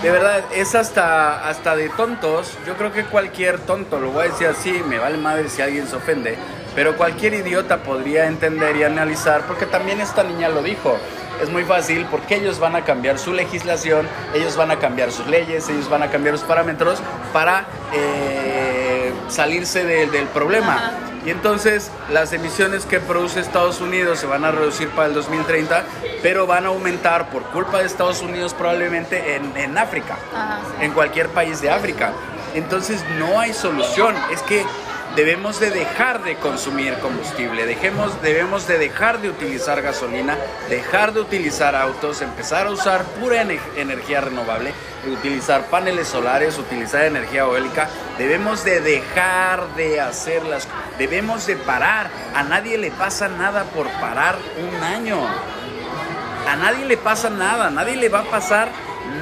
[0.03, 2.57] de verdad, es hasta, hasta de tontos.
[2.67, 5.87] Yo creo que cualquier tonto, lo voy a decir así, me vale madre si alguien
[5.87, 6.37] se ofende,
[6.75, 10.97] pero cualquier idiota podría entender y analizar, porque también esta niña lo dijo.
[11.43, 15.27] Es muy fácil porque ellos van a cambiar su legislación, ellos van a cambiar sus
[15.27, 16.99] leyes, ellos van a cambiar los parámetros
[17.33, 20.75] para eh, salirse de- del problema.
[20.75, 20.91] Ajá.
[21.25, 25.83] Y entonces las emisiones que produce Estados Unidos se van a reducir para el 2030,
[26.21, 30.85] pero van a aumentar por culpa de Estados Unidos probablemente en, en África, Ajá, sí.
[30.85, 32.11] en cualquier país de África.
[32.55, 34.65] Entonces no hay solución, es que
[35.15, 40.37] debemos de dejar de consumir combustible, dejemos, debemos de dejar de utilizar gasolina,
[40.69, 44.73] dejar de utilizar autos, empezar a usar pura ene- energía renovable,
[45.11, 52.43] utilizar paneles solares, utilizar energía eólica, debemos de dejar de hacerlas, debemos de parar, a
[52.43, 55.19] nadie le pasa nada por parar un año.
[56.49, 58.67] A nadie le pasa nada, nadie le va a pasar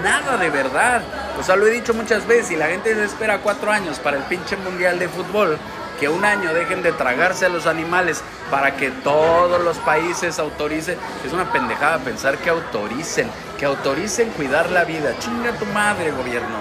[0.04, 1.02] nada de verdad.
[1.40, 4.18] O sea, lo he dicho muchas veces y la gente se espera cuatro años para
[4.18, 5.58] el pinche mundial de fútbol.
[6.02, 10.98] Que un año dejen de tragarse a los animales para que todos los países autoricen.
[11.26, 15.14] Es una pendejada pensar que autoricen, que autoricen cuidar la vida.
[15.20, 16.58] Chinga tu madre, gobierno.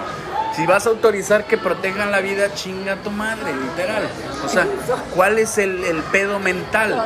[0.55, 4.07] Si vas a autorizar que protejan la vida, chinga tu madre, literal.
[4.45, 4.67] O sea,
[5.15, 7.01] ¿cuál es el, el pedo mental?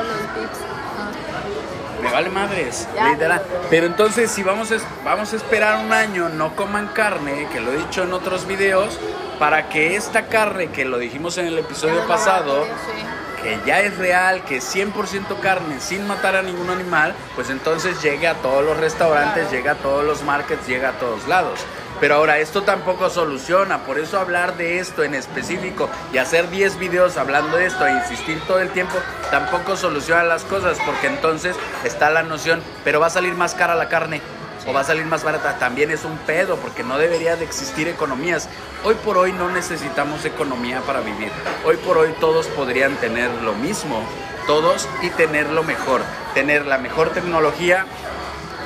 [2.02, 3.08] Me vale madres, Ya.
[3.12, 3.42] literal.
[3.70, 7.72] Pero entonces, si vamos a, vamos a esperar un año, no coman carne, que lo
[7.72, 8.98] he dicho en otros videos,
[9.38, 13.42] para que esta carne, que lo dijimos en el episodio pasado, sí.
[13.42, 18.02] que ya es real, que es 100% carne, sin matar a ningún animal, pues entonces
[18.02, 19.50] llegue a todos los restaurantes, Claro.
[19.56, 21.60] llega a todos los markets, llega a todos lados.
[21.98, 26.78] Pero ahora, esto tampoco soluciona, por eso hablar de esto en específico y hacer 10
[26.78, 28.96] videos hablando de esto e insistir todo el tiempo,
[29.30, 33.74] tampoco soluciona las cosas, porque entonces está la noción, pero va a salir más cara
[33.74, 34.20] la carne.
[34.66, 37.86] O va a salir más barata, también es un pedo, porque no debería de existir
[37.86, 38.48] economías.
[38.82, 41.30] Hoy por hoy no necesitamos economía para vivir.
[41.64, 44.02] Hoy por hoy todos podrían tener lo mismo,
[44.48, 46.02] todos y tener lo mejor.
[46.34, 47.86] Tener la mejor tecnología,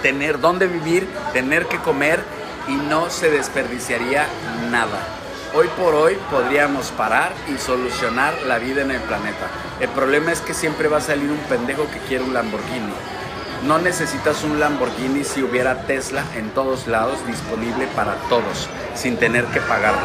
[0.02, 2.24] tener dónde vivir, tener que comer
[2.66, 4.26] y no se desperdiciaría
[4.70, 5.06] nada.
[5.52, 9.48] Hoy por hoy podríamos parar y solucionar la vida en el planeta.
[9.80, 13.19] El problema es que siempre va a salir un pendejo que quiere un Lamborghini.
[13.66, 19.44] No necesitas un Lamborghini si hubiera Tesla en todos lados disponible para todos, sin tener
[19.46, 20.00] que pagarlo.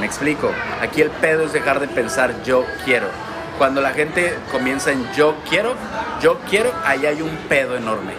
[0.00, 0.50] Me explico.
[0.82, 3.06] Aquí el pedo es dejar de pensar yo quiero.
[3.56, 5.74] Cuando la gente comienza en yo quiero,
[6.20, 8.14] yo quiero, ahí hay un pedo enorme.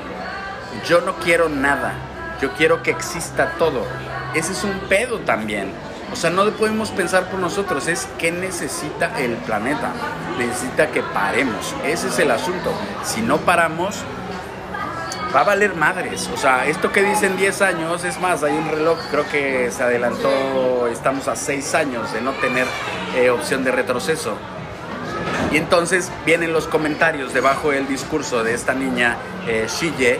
[0.88, 1.94] Yo no quiero nada.
[2.42, 3.86] Yo quiero que exista todo.
[4.34, 5.72] Ese es un pedo también.
[6.12, 9.92] O sea, no podemos pensar por nosotros, es qué necesita el planeta.
[10.38, 11.76] Necesita que paremos.
[11.84, 12.72] Ese es el asunto.
[13.04, 14.04] Si no paramos,
[15.36, 16.30] va a valer madres.
[16.34, 19.84] O sea, esto que dicen 10 años, es más, hay un reloj, creo que se
[19.84, 22.66] adelantó, estamos a 6 años de no tener
[23.16, 24.38] eh, opción de retroceso.
[25.52, 30.20] Y entonces vienen los comentarios debajo del discurso de esta niña eh, Shige,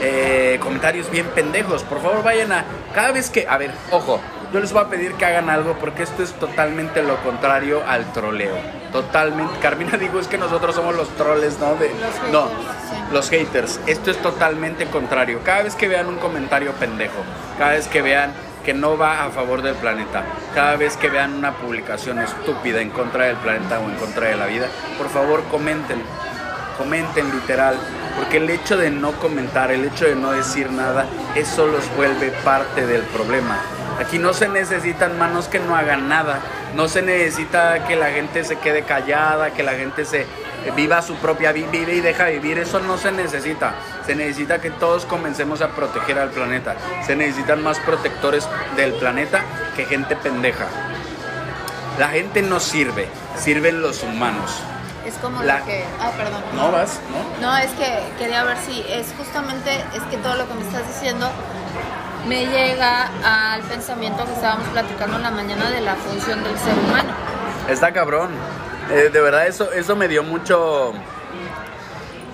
[0.00, 1.82] eh, comentarios bien pendejos.
[1.82, 2.64] Por favor, vayan a.
[2.94, 3.46] Cada vez que.
[3.48, 4.20] A ver, ojo,
[4.52, 8.12] yo les voy a pedir que hagan algo porque esto es totalmente lo contrario al
[8.12, 8.54] troleo.
[8.92, 9.58] Totalmente.
[9.60, 11.74] Carmina digo, es que nosotros somos los troles, ¿no?
[11.74, 12.96] De, Los no, sí.
[13.12, 13.80] los haters.
[13.86, 15.40] Esto es totalmente contrario.
[15.44, 17.22] Cada vez que vean un comentario pendejo,
[17.58, 18.32] cada vez que vean
[18.64, 22.90] que no va a favor del planeta, cada vez que vean una publicación estúpida en
[22.90, 26.02] contra del planeta o en contra de la vida, por favor comenten,
[26.76, 27.76] comenten literal,
[28.16, 32.30] porque el hecho de no comentar, el hecho de no decir nada, eso los vuelve
[32.44, 33.58] parte del problema.
[33.98, 36.38] Aquí no se necesitan manos que no hagan nada,
[36.74, 40.26] no se necesita que la gente se quede callada, que la gente se
[40.76, 43.74] viva su propia vida, vive y deja vivir, eso no se necesita.
[44.06, 46.76] Se necesita que todos comencemos a proteger al planeta.
[47.06, 49.42] Se necesitan más protectores del planeta
[49.76, 50.66] que gente pendeja.
[51.98, 54.50] La gente no sirve, sirven los humanos.
[55.04, 55.84] Es como La- lo que.
[56.00, 56.42] Ah, perdón.
[56.54, 57.00] ¿No vas?
[57.40, 57.48] ¿No?
[57.50, 60.86] No, es que quería ver si es justamente, es que todo lo que me estás
[60.86, 61.28] diciendo
[62.26, 66.74] me llega al pensamiento que estábamos platicando en la mañana de la función del ser
[66.86, 67.10] humano.
[67.68, 68.30] Está cabrón.
[68.90, 70.92] Eh, de verdad, eso, eso me dio mucho.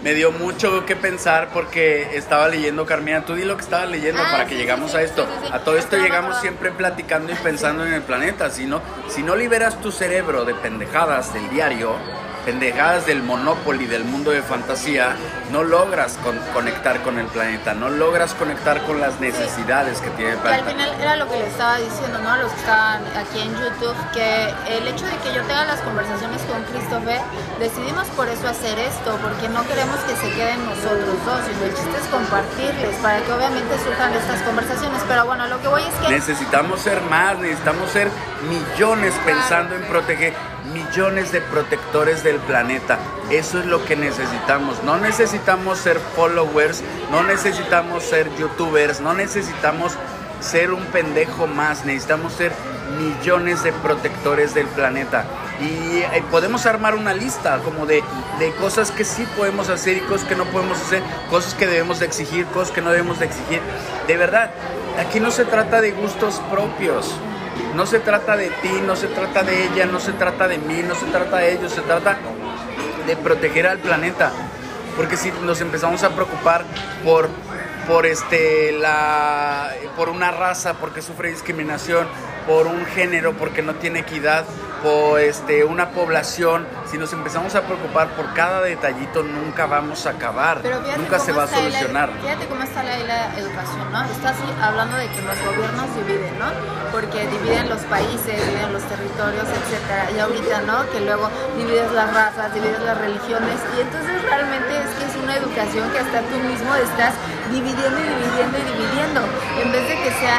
[0.02, 3.24] Me dio mucho que pensar porque estaba leyendo, Carmina.
[3.24, 5.26] Tú di lo que estabas leyendo Ah, para que llegamos sí, a esto.
[5.42, 5.48] sí.
[5.50, 8.50] A todo esto Estaba llegamos siempre platicando y pensando en el planeta.
[8.50, 11.94] Si no, si no liberas tu cerebro de pendejadas del diario,
[12.44, 15.16] pendejadas del Monopoly, del mundo de fantasía,
[15.50, 20.32] no logras con- conectar con el planeta, no logras conectar con las necesidades que tiene
[20.32, 20.70] el Que al planeta.
[20.70, 22.30] final era lo que le estaba diciendo, ¿no?
[22.32, 25.80] A los que estaban aquí en YouTube, que el hecho de que yo tenga las
[25.80, 27.20] conversaciones con Christopher,
[27.58, 31.74] decidimos por eso hacer esto, porque no queremos que se queden nosotros dos, sino el
[31.74, 35.00] chiste es compartirles, para que obviamente surjan estas conversaciones.
[35.08, 36.08] Pero bueno, lo que voy es que...
[36.12, 38.08] Necesitamos ser más, necesitamos ser
[38.48, 40.34] millones pensando en proteger,
[40.94, 42.98] millones de protectores del planeta.
[43.30, 44.82] Eso es lo que necesitamos.
[44.84, 49.94] No necesitamos ser followers, no necesitamos ser youtubers, no necesitamos
[50.40, 52.52] ser un pendejo más, necesitamos ser
[52.96, 55.24] millones de protectores del planeta.
[55.60, 58.04] Y eh, podemos armar una lista como de,
[58.38, 61.98] de cosas que sí podemos hacer y cosas que no podemos hacer, cosas que debemos
[61.98, 63.60] de exigir, cosas que no debemos de exigir.
[64.06, 64.50] De verdad,
[65.00, 67.16] aquí no se trata de gustos propios.
[67.74, 70.82] No se trata de ti, no se trata de ella, no se trata de mí,
[70.86, 72.18] no se trata de ellos, se trata
[73.06, 74.30] de proteger al planeta.
[74.96, 76.64] Porque si nos empezamos a preocupar
[77.04, 77.28] por,
[77.88, 82.06] por, este, la, por una raza, porque sufre discriminación,
[82.46, 84.44] por un género, porque no tiene equidad,
[84.82, 90.10] por este, una población, si nos empezamos a preocupar por cada detallito, nunca vamos a
[90.10, 92.10] acabar, Pero nunca se va a ahí la- solucionar.
[92.20, 94.04] fíjate cómo está ahí la educación, ¿no?
[94.04, 96.46] Estás hablando de que los gobiernos dividen, ¿no?
[96.92, 100.10] Porque dividen los países, dividen los territorios, etcétera.
[100.14, 100.84] Y ahorita, ¿no?
[100.92, 103.56] Que luego divides las razas, divides las religiones.
[103.78, 107.14] Y entonces realmente es que es una educación que hasta tú mismo estás
[107.50, 109.20] dividiendo y dividiendo y dividiendo.
[109.64, 110.38] En vez de que sea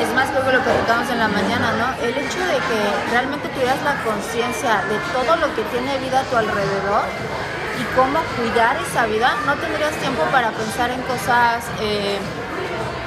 [0.00, 2.02] Es más, creo que lo platicamos en la mañana, ¿no?
[2.02, 6.22] El hecho de que realmente tuvieras la conciencia de todo lo que tiene vida a
[6.24, 7.02] tu alrededor
[7.80, 12.18] y cómo cuidar esa vida, no tendrías tiempo para pensar en cosas eh,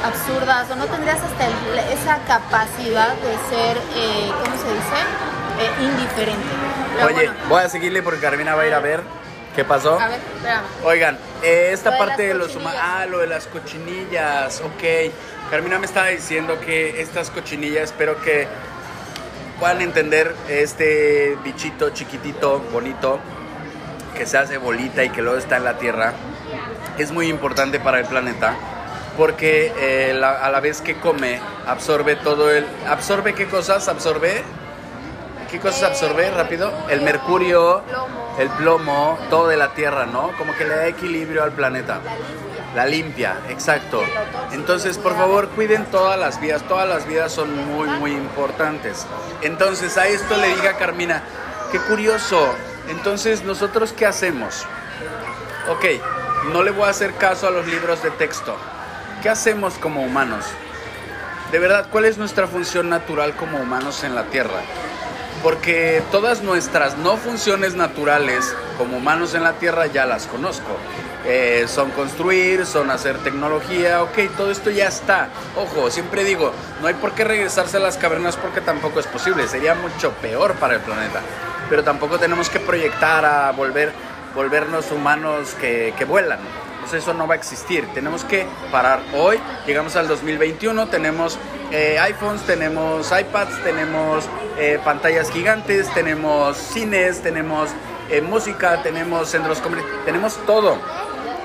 [0.03, 1.47] absurdas o no tendrías hasta
[1.91, 4.99] esa capacidad de ser, eh, ¿cómo se dice?
[5.59, 6.47] Eh, indiferente.
[7.05, 9.20] Oye, voy a seguirle porque Carmina va a ir a ver
[9.55, 9.99] qué pasó.
[9.99, 10.63] A ver, espérame.
[10.83, 12.75] Oigan, esta parte de, los cochinillas.
[12.81, 15.11] Ah, lo de las cochinillas, ok.
[15.49, 18.47] Carmina me estaba diciendo que estas cochinillas, espero que
[19.59, 23.19] puedan entender este bichito chiquitito, bonito,
[24.17, 26.13] que se hace bolita y que luego está en la tierra,
[26.97, 28.55] es muy importante para el planeta
[29.17, 32.65] porque eh, la- a la vez que come absorbe todo el...
[32.87, 33.87] ¿Absorbe qué cosas?
[33.89, 34.41] ¿Absorbe?
[35.51, 36.71] ¿Qué cosas absorbe rápido?
[36.89, 37.81] El mercurio,
[38.39, 40.31] el plomo, todo de la tierra, ¿no?
[40.37, 41.99] Como que le da equilibrio al planeta.
[42.73, 44.01] La limpia, exacto.
[44.53, 46.63] Entonces, por favor, cuiden todas las vidas.
[46.69, 49.05] Todas las vidas son muy, muy importantes.
[49.41, 51.21] Entonces, a esto le dije a Carmina,
[51.69, 52.55] qué curioso.
[52.87, 54.65] Entonces, ¿nosotros qué hacemos?
[55.69, 55.83] Ok,
[56.53, 58.55] no le voy a hacer caso a los libros de texto.
[59.21, 60.45] ¿Qué hacemos como humanos?
[61.51, 64.61] De verdad, ¿cuál es nuestra función natural como humanos en la Tierra?
[65.43, 70.77] Porque todas nuestras no funciones naturales como humanos en la Tierra ya las conozco.
[71.25, 75.29] Eh, son construir, son hacer tecnología, ok, todo esto ya está.
[75.55, 76.51] Ojo, siempre digo,
[76.81, 80.55] no hay por qué regresarse a las cavernas porque tampoco es posible, sería mucho peor
[80.55, 81.21] para el planeta.
[81.69, 83.91] Pero tampoco tenemos que proyectar a volver,
[84.35, 86.39] volvernos humanos que, que vuelan.
[86.81, 87.87] Pues eso no va a existir.
[87.93, 89.39] Tenemos que parar hoy.
[89.65, 90.87] Llegamos al 2021.
[90.87, 91.39] Tenemos
[91.71, 97.69] eh, iPhones, tenemos iPads, tenemos eh, pantallas gigantes, tenemos cines, tenemos
[98.09, 100.77] eh, música, tenemos centros comerciales, tenemos todo.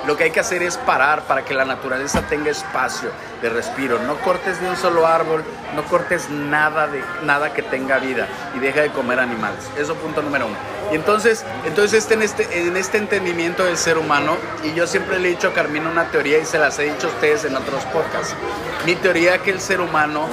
[0.06, 3.10] Lo que hay que hacer es parar para que la naturaleza tenga espacio
[3.42, 3.98] de respiro.
[4.00, 5.44] No cortes de un solo árbol,
[5.74, 9.68] no cortes nada de nada que tenga vida y deja de comer animales.
[9.76, 10.75] Eso punto número uno.
[10.92, 15.18] Y entonces, entonces este, en, este, en este entendimiento del ser humano, y yo siempre
[15.18, 17.56] le he dicho a Carmina una teoría y se las he dicho a ustedes en
[17.56, 18.34] otros podcasts.
[18.84, 20.28] Mi teoría que el ser humano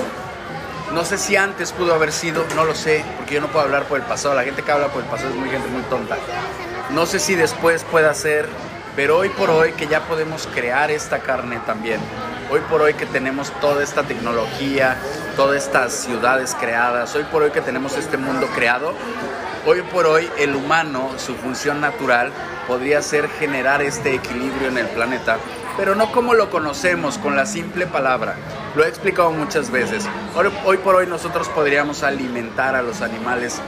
[0.93, 3.85] no sé si antes pudo haber sido, no lo sé, porque yo no puedo hablar
[3.85, 4.35] por el pasado.
[4.35, 6.17] La gente que habla por el pasado es muy gente muy tonta.
[6.91, 8.47] No sé si después pueda ser,
[8.95, 11.99] pero hoy por hoy que ya podemos crear esta carne también.
[12.53, 14.95] Hoy por hoy que tenemos toda esta tecnología,
[15.35, 18.93] todas estas ciudades creadas, hoy por hoy que tenemos este mundo creado,
[19.65, 22.31] hoy por hoy el humano, su función natural,
[22.67, 25.37] podría ser generar este equilibrio en el planeta,
[25.77, 28.35] pero no como lo conocemos, con la simple palabra.
[28.75, 30.07] Lo he explicado muchas veces.
[30.63, 33.59] Hoy, por hoy nosotros podríamos alimentar a los animales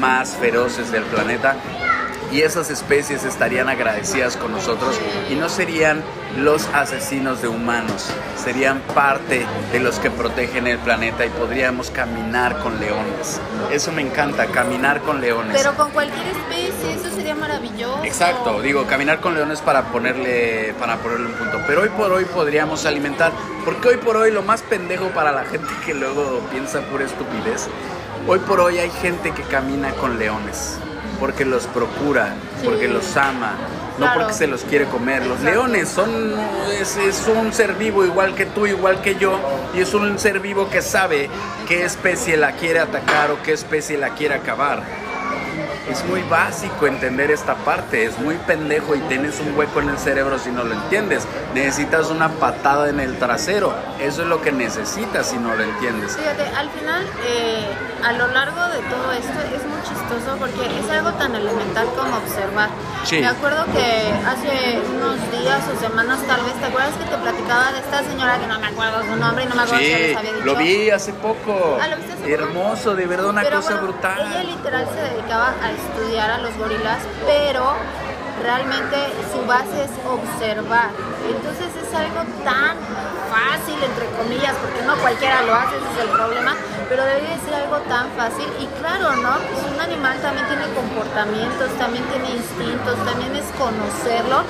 [0.00, 1.56] más feroces del planeta
[2.32, 4.98] y esas especies estarían agradecidas con nosotros
[5.30, 6.02] y no serían
[6.38, 12.58] los asesinos de humanos, serían parte de los que protegen el planeta y podríamos caminar
[12.60, 13.40] con leones.
[13.72, 15.56] Eso me encanta, caminar con leones.
[15.56, 18.04] Pero con cualquier especie, eso sería maravilloso.
[18.04, 21.58] Exacto, digo, caminar con leones para ponerle, para ponerle un punto.
[21.66, 23.32] Pero hoy por hoy podríamos alimentar,
[23.64, 27.68] porque hoy por hoy lo más pendejo para la gente que luego piensa pura estupidez,
[28.26, 30.78] hoy por hoy hay gente que camina con leones,
[31.20, 32.66] porque los procura, Sí.
[32.66, 33.52] porque los ama,
[33.98, 35.24] no porque se los quiere comer.
[35.26, 35.50] Los Exacto.
[35.66, 36.34] leones son,
[36.80, 39.38] es, es un ser vivo igual que tú, igual que yo,
[39.74, 41.28] y es un ser vivo que sabe
[41.68, 44.82] qué especie la quiere atacar o qué especie la quiere acabar.
[45.90, 49.98] Es muy básico entender esta parte, es muy pendejo y tienes un hueco en el
[49.98, 51.26] cerebro si no lo entiendes.
[51.54, 56.16] Necesitas una patada en el trasero, eso es lo que necesitas si no lo entiendes.
[56.16, 57.64] Fíjate, al final, eh,
[58.04, 62.16] a lo largo de todo esto es muy chistoso porque es algo tan elemental como
[62.18, 62.68] observar.
[63.04, 63.18] Sí.
[63.18, 67.72] Me acuerdo que hace unos días o semanas tal vez, ¿te acuerdas que te platicaba
[67.72, 69.92] de esta señora que no me acuerdo su nombre y no me acuerdo si Sí,
[70.02, 70.44] les había dicho?
[70.46, 71.78] lo vi hace poco.
[71.82, 72.30] Ah, ¿lo viste hace poco?
[72.30, 74.20] Hermoso, de verdad una Pero cosa bueno, brutal.
[74.20, 77.74] Ella literal se dedicaba a estudiar a los gorilas, pero
[78.42, 78.96] realmente
[79.32, 80.90] su base es observar.
[81.28, 82.76] Entonces es algo tan
[83.30, 86.56] fácil, entre comillas, porque no cualquiera lo hace, ese es el problema,
[86.88, 88.48] pero debería ser algo tan fácil.
[88.58, 89.38] Y claro, ¿no?
[89.38, 94.42] Pues un animal también tiene comportamientos, también tiene instintos, también es conocerlo,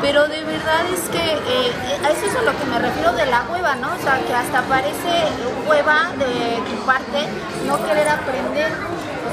[0.00, 1.72] pero de verdad es que eh,
[2.04, 3.88] a eso es a lo que me refiero de la hueva, ¿no?
[3.92, 5.32] O sea, que hasta parece
[5.66, 7.26] hueva de tu parte
[7.66, 8.70] no querer aprender.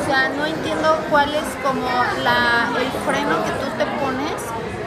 [0.01, 1.87] O sea, no entiendo cuál es como
[2.23, 3.85] la, el freno que tú te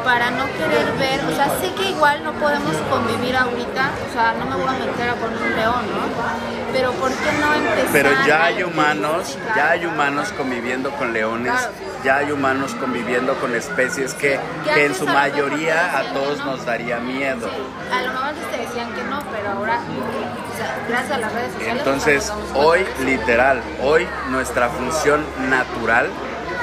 [0.04, 4.34] para no querer ver, o sea, sé que igual no podemos convivir ahorita, o sea,
[4.38, 6.72] no me voy a meter a poner un león, ¿no?
[6.72, 7.88] Pero ¿por qué no empezar?
[7.92, 11.72] Pero ya hay humanos, ya hay humanos conviviendo con leones, Claro.
[12.04, 14.38] ya hay humanos conviviendo con especies que,
[14.74, 16.44] Que en su mayoría a todos no.
[16.56, 17.48] nos daría miedo.
[17.92, 19.80] A lo mejor antes te decían que no, pero ahora,
[20.88, 21.78] gracias a las redes sociales.
[21.78, 26.10] Entonces, hoy literal, hoy nuestra función natural,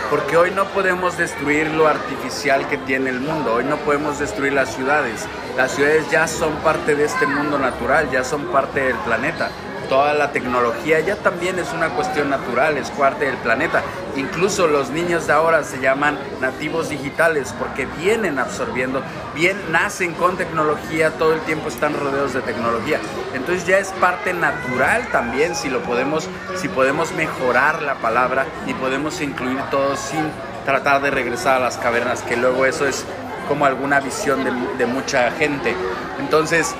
[0.09, 4.53] porque hoy no podemos destruir lo artificial que tiene el mundo, hoy no podemos destruir
[4.53, 5.25] las ciudades.
[5.57, 9.49] Las ciudades ya son parte de este mundo natural, ya son parte del planeta.
[9.89, 13.83] Toda la tecnología ya también es una cuestión natural, es parte del planeta.
[14.15, 19.01] Incluso los niños de ahora se llaman nativos digitales porque vienen absorbiendo,
[19.35, 22.99] bien nacen con tecnología, todo el tiempo están rodeados de tecnología.
[23.33, 28.73] Entonces ya es parte natural también si lo podemos, si podemos mejorar la palabra y
[28.73, 30.31] podemos incluir todo sin
[30.65, 33.05] tratar de regresar a las cavernas, que luego eso es
[33.47, 34.43] como alguna visión
[34.77, 35.75] de, mucha gente.
[36.19, 36.75] Entonces,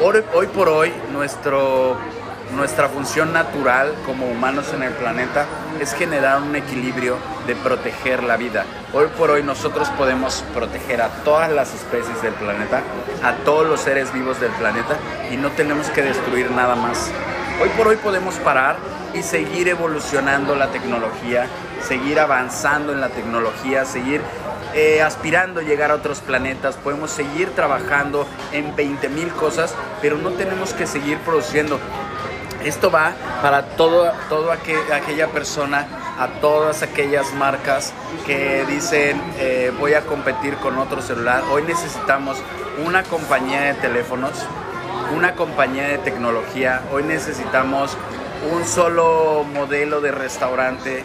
[0.00, 1.96] hoy por hoy, nuestro,
[2.54, 5.46] nuestra función natural como humanos en el planeta
[5.80, 8.64] es generar un equilibrio de proteger la vida.
[8.92, 12.82] Hoy por hoy nosotros podemos proteger a todas las especies del planeta,
[13.22, 14.96] a todos los seres vivos del planeta
[15.30, 17.10] y no tenemos que destruir nada más.
[17.62, 18.76] Hoy por hoy podemos parar
[19.14, 21.46] y seguir evolucionando la tecnología,
[21.82, 24.20] seguir avanzando en la tecnología, seguir
[24.74, 30.18] eh, aspirando a llegar a otros planetas, podemos seguir trabajando en 20 mil cosas, pero
[30.18, 31.80] no tenemos que seguir produciendo.
[32.64, 35.86] Esto va para todo, todo aquel- aquella persona,
[36.18, 37.92] a todas aquellas marcas
[38.26, 41.42] que dicen eh, voy a competir con otro celular.
[41.52, 42.38] Hoy necesitamos
[42.84, 44.32] una compañía de teléfonos,
[45.16, 46.82] una compañía de tecnología.
[46.92, 47.96] Hoy necesitamos
[48.52, 51.04] un solo modelo de restaurante.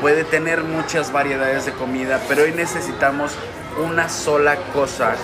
[0.00, 3.32] Puede tener muchas variedades de comida, pero hoy necesitamos
[3.84, 5.14] una sola cosa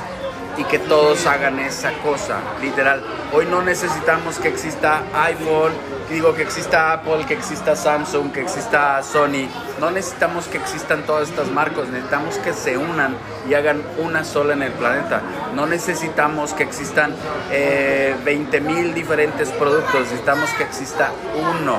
[0.56, 3.02] y que todos hagan esa cosa, literal.
[3.32, 5.72] Hoy no necesitamos que exista iPhone,
[6.10, 9.48] digo que exista Apple, que exista Samsung, que exista Sony.
[9.78, 13.16] No necesitamos que existan todas estas marcas, necesitamos que se unan
[13.48, 15.22] y hagan una sola en el planeta.
[15.54, 17.14] No necesitamos que existan
[17.50, 21.78] eh, 20 mil diferentes productos, necesitamos que exista uno.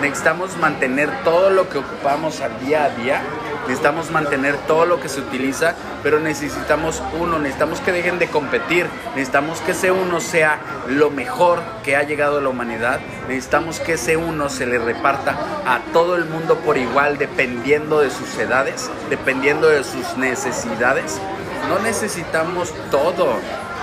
[0.00, 3.22] Necesitamos mantener todo lo que ocupamos al día a día
[3.62, 8.86] necesitamos mantener todo lo que se utiliza, pero necesitamos uno, necesitamos que dejen de competir,
[9.14, 10.58] necesitamos que ese uno sea
[10.88, 15.36] lo mejor que ha llegado a la humanidad, necesitamos que ese uno se le reparta
[15.66, 21.20] a todo el mundo por igual, dependiendo de sus edades, dependiendo de sus necesidades.
[21.68, 23.36] No necesitamos todo,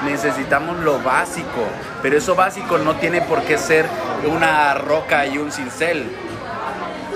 [0.05, 1.67] necesitamos lo básico,
[2.01, 3.85] pero eso básico no tiene por qué ser
[4.27, 6.09] una roca y un cincel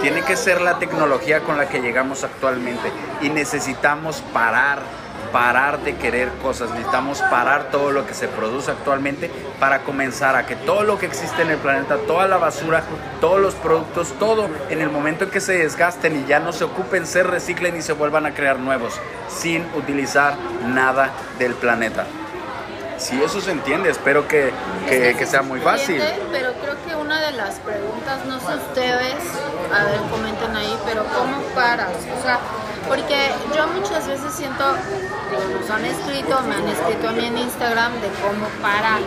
[0.03, 2.91] tiene que ser la tecnología con la que llegamos actualmente
[3.21, 4.79] y necesitamos parar,
[5.31, 9.31] parar de querer cosas, necesitamos parar todo lo que se produce actualmente
[9.61, 12.83] para comenzar a que todo lo que existe en el planeta, toda la basura,
[13.21, 16.65] todos los productos, todo en el momento en que se desgasten y ya no se
[16.65, 18.99] ocupen, se reciclen y se vuelvan a crear nuevos
[19.29, 20.35] sin utilizar
[20.65, 22.05] nada del planeta.
[23.03, 24.51] Si eso se entiende, espero que,
[24.87, 26.01] que- que sea muy fácil.
[26.31, 29.15] Pero creo que una de las preguntas, no sé ustedes,
[29.77, 31.89] a ver, comenten ahí, pero ¿cómo paras?
[32.17, 32.39] O sea,
[32.87, 34.63] porque yo muchas veces siento,
[35.29, 39.01] digo, nos han escrito, me han escrito a mí en Instagram de cómo parar.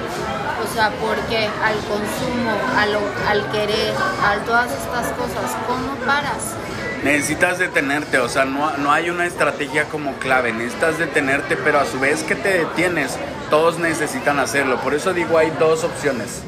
[0.63, 6.55] O sea, porque al consumo, a lo- al querer, a todas estas cosas, ¿cómo paras?
[7.03, 11.85] Necesitas detenerte, o sea, no, no hay una estrategia como clave, necesitas detenerte, pero a
[11.87, 13.17] su vez que te detienes,
[13.51, 14.77] todos necesitan hacerlo.
[14.81, 16.43] Por eso digo, hay dos opciones.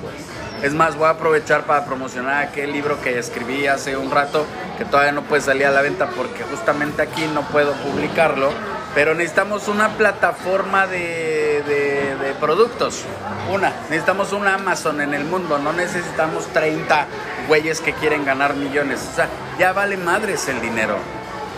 [0.62, 4.44] Es más, voy a aprovechar para promocionar aquel libro que escribí hace un rato,
[4.76, 8.51] que todavía no puede salir a la venta porque justamente aquí no puedo publicarlo,
[8.92, 13.05] pero necesitamos una plataforma de, productos.
[13.53, 17.07] Una, necesitamos un Amazon en el mundo, no necesitamos 30
[17.46, 19.01] güeyes que quieren ganar millones.
[19.12, 19.28] O sea,
[19.59, 20.96] ya vale madres el dinero.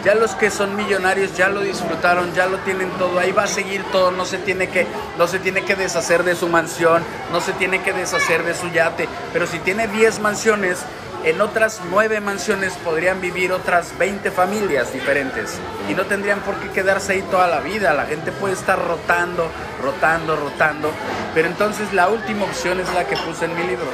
[0.05, 3.47] Ya los que son millonarios ya lo disfrutaron, ya lo tienen todo, ahí va a
[3.47, 4.87] seguir todo, no se tiene que
[5.19, 8.69] no se tiene que deshacer de su mansión, no se tiene que deshacer de su
[8.71, 10.79] yate, pero si tiene 10 mansiones,
[11.23, 15.59] en otras 9 mansiones podrían vivir otras 20 familias diferentes.
[15.91, 19.51] Y no tendrían por qué quedarse ahí toda la vida, la gente puede estar rotando,
[19.83, 20.91] rotando, rotando,
[21.35, 23.89] pero entonces la última opción es la que puse en mi libro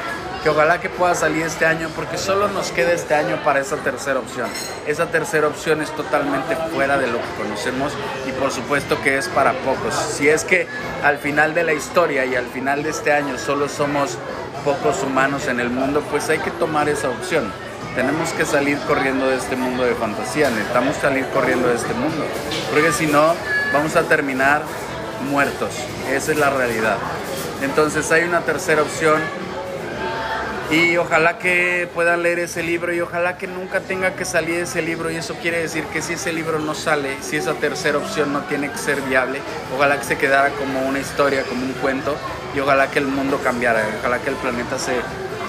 [0.46, 3.78] que ojalá que pueda salir este año porque solo nos queda este año para esa
[3.78, 4.48] tercera opción.
[4.86, 7.92] Esa tercera opción es totalmente fuera de lo que conocemos
[8.28, 9.92] y por supuesto que es para pocos.
[9.92, 10.68] Si es que
[11.02, 14.18] al final de la historia y al final de este año solo somos
[14.64, 17.52] pocos humanos en el mundo, pues hay que tomar esa opción.
[17.96, 22.24] Tenemos que salir corriendo de este mundo de fantasía, necesitamos salir corriendo de este mundo,
[22.70, 23.34] porque si no
[23.72, 24.62] vamos a terminar
[25.28, 25.70] muertos.
[26.08, 26.98] Esa es la realidad.
[27.62, 29.20] Entonces hay una tercera opción
[30.70, 34.82] y ojalá que puedan leer ese libro y ojalá que nunca tenga que salir ese
[34.82, 38.32] libro y eso quiere decir que si ese libro no sale, si esa tercera opción
[38.32, 39.40] no tiene que ser viable,
[39.74, 42.16] ojalá que se quedara como una historia, como un cuento
[42.54, 44.94] y ojalá que el mundo cambiara, ojalá que el planeta se,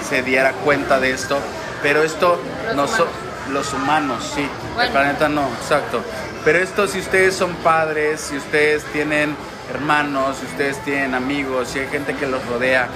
[0.08, 1.38] se diera cuenta de esto.
[1.82, 2.40] Pero esto
[2.74, 3.08] no son
[3.52, 4.48] los humanos, sí,
[4.80, 6.02] el planeta no, exacto.
[6.44, 9.34] Pero esto si ustedes son padres, si ustedes tienen
[9.70, 12.88] hermanos, si ustedes tienen amigos, si hay gente que los rodea,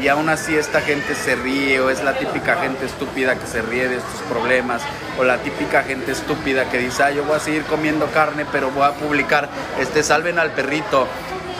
[0.00, 3.62] y aún así esta gente se ríe o es la típica gente estúpida que se
[3.62, 4.82] ríe de estos problemas
[5.18, 8.70] o la típica gente estúpida que dice, ah, yo voy a seguir comiendo carne pero
[8.70, 9.48] voy a publicar,
[9.80, 11.06] este, salven al perrito.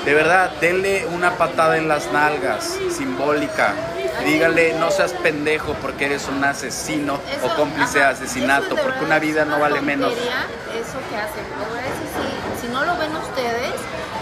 [0.05, 3.75] De verdad, denle una patada en las nalgas, simbólica.
[4.25, 9.45] Dígale, no seas pendejo porque eres un asesino o cómplice de asesinato, porque una vida
[9.45, 10.13] no vale menos.
[10.13, 11.45] Eso que hacen,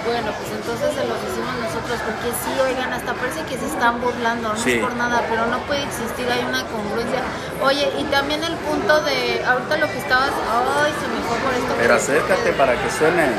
[0.05, 4.00] bueno, pues entonces se los decimos nosotros, porque sí, oigan, hasta parece que se están
[4.00, 7.20] burlando, no es por nada, pero no puede existir, hay una congruencia.
[7.62, 11.52] Oye, y también el punto de, ahorita lo que estabas, ay, se me fue por
[11.55, 11.74] esto.
[11.78, 13.32] Pero acércate para que suene.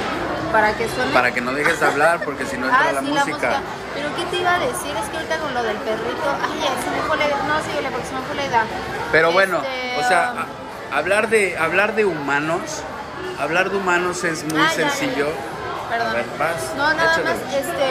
[0.51, 1.11] Para que suene.
[1.13, 3.61] Para que no dejes de hablar, porque si no entra ah, la, música.
[3.93, 4.91] Pero ¿qué te iba a decir?
[4.97, 7.59] Es que ahorita con lo del perrito, ay, ya, se me fue la edad, no,
[7.61, 8.66] sí, se me fue la edad.
[9.11, 12.82] Pero bueno, este, o sea, um, hablar de, hablar de humanos,
[13.39, 15.30] hablar de humanos es muy ah, sencillo
[15.89, 16.15] perdón.
[16.77, 17.88] no, nada más, este,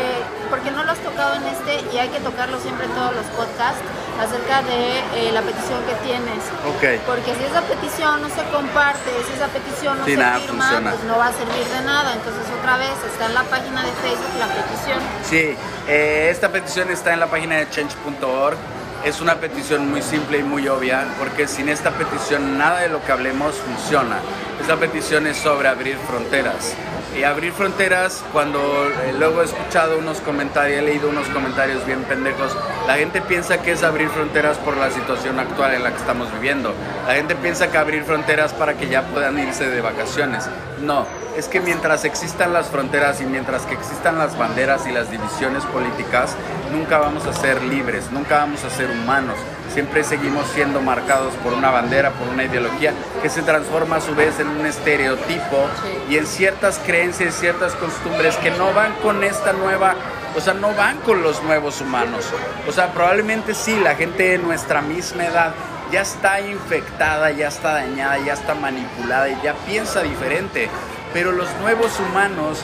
[0.51, 3.27] porque no lo has tocado en este y hay que tocarlo siempre en todos los
[3.27, 3.83] podcasts
[4.21, 6.43] acerca de eh, la petición que tienes.
[6.67, 7.03] Ok.
[7.07, 11.19] Porque si esa petición no se comparte, si esa petición no se firma, pues no
[11.19, 12.15] va a servir de nada.
[12.15, 14.99] Entonces otra vez está en la página de Facebook la petición.
[15.25, 15.57] Sí,
[15.89, 18.57] eh, esta petición está en la página de change.org.
[19.05, 23.05] Es una petición muy simple y muy obvia, porque sin esta petición nada de lo
[23.05, 24.17] que hablemos funciona.
[24.61, 26.75] Esta petición es sobre abrir fronteras
[27.17, 32.03] y abrir fronteras, cuando eh, luego he escuchado unos comentarios, he leído unos comentarios bien
[32.05, 32.57] pendejos,
[32.87, 36.33] la gente piensa que es abrir fronteras por la situación actual en la que estamos
[36.33, 36.75] viviendo.
[37.07, 40.49] La gente piensa que abrir fronteras para que ya puedan irse de vacaciones.
[40.81, 41.07] No,
[41.37, 45.65] es que mientras existan las fronteras y mientras que existan las banderas y las divisiones
[45.65, 46.35] políticas,
[46.73, 49.37] nunca vamos a ser libres, nunca vamos a ser humanos
[49.73, 52.93] siempre seguimos siendo marcados por una bandera, por una ideología
[53.23, 55.67] que se transforma a su vez en un estereotipo
[56.09, 59.95] y en ciertas creencias, ciertas costumbres que no van con esta nueva,
[60.37, 62.27] o sea, no van con los nuevos humanos.
[62.69, 65.55] O sea, probablemente sí, la gente de nuestra misma edad
[65.91, 70.69] ya está infectada, ya está dañada, ya está manipulada y ya piensa diferente.
[71.15, 72.59] Pero los nuevos humanos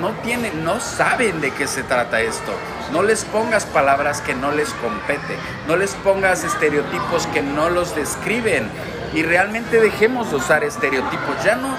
[0.00, 2.52] no tienen, no saben de qué se trata esto.
[2.92, 5.36] No les pongas palabras que no les compete,
[5.66, 8.70] no les pongas estereotipos que no los describen
[9.12, 11.42] y realmente dejemos de usar estereotipos.
[11.44, 11.74] Ya no,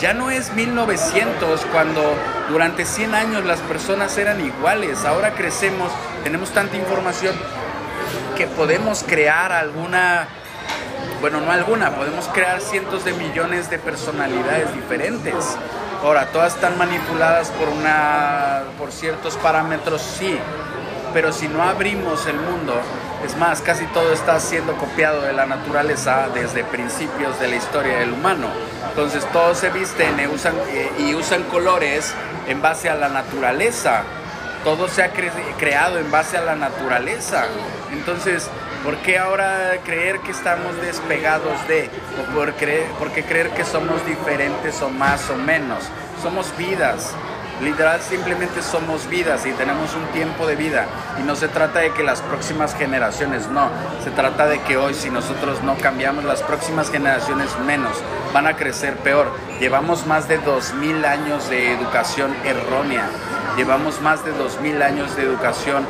[0.00, 2.00] ya no es 1900 cuando
[2.48, 5.04] durante 100 años las personas eran iguales.
[5.04, 5.90] Ahora crecemos,
[6.22, 7.34] tenemos tanta información
[8.36, 10.28] que podemos crear alguna
[11.22, 15.56] bueno, no alguna, podemos crear cientos de millones de personalidades diferentes.
[16.02, 20.36] Ahora, todas están manipuladas por, una, por ciertos parámetros, sí,
[21.14, 22.74] pero si no abrimos el mundo,
[23.24, 28.00] es más, casi todo está siendo copiado de la naturaleza desde principios de la historia
[28.00, 28.48] del humano.
[28.88, 30.54] Entonces todos se visten y usan,
[30.98, 32.12] y usan colores
[32.48, 34.02] en base a la naturaleza.
[34.64, 37.46] Todo se ha creado en base a la naturaleza.
[37.92, 38.50] Entonces,
[38.84, 41.88] ¿Por qué ahora creer que estamos despegados de?
[42.20, 45.84] ¿O por, creer, por qué creer que somos diferentes o más o menos?
[46.20, 47.14] Somos vidas.
[47.60, 50.86] Literal, simplemente somos vidas y tenemos un tiempo de vida.
[51.20, 53.70] Y no se trata de que las próximas generaciones no.
[54.02, 57.92] Se trata de que hoy, si nosotros no cambiamos, las próximas generaciones menos
[58.34, 59.30] van a crecer peor.
[59.60, 63.08] Llevamos más de 2000 años de educación errónea.
[63.56, 65.86] Llevamos más de 2000 años de educación.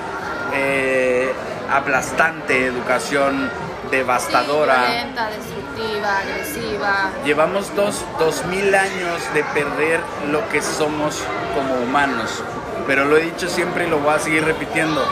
[0.52, 1.32] Eh,
[1.72, 3.50] aplastante, educación
[3.90, 4.86] devastadora.
[4.86, 7.10] Violenta, destructiva, agresiva.
[7.24, 10.00] Llevamos dos, dos mil años de perder
[10.30, 11.22] lo que somos
[11.54, 12.42] como humanos.
[12.86, 15.04] Pero lo he dicho siempre y lo voy a seguir repitiendo.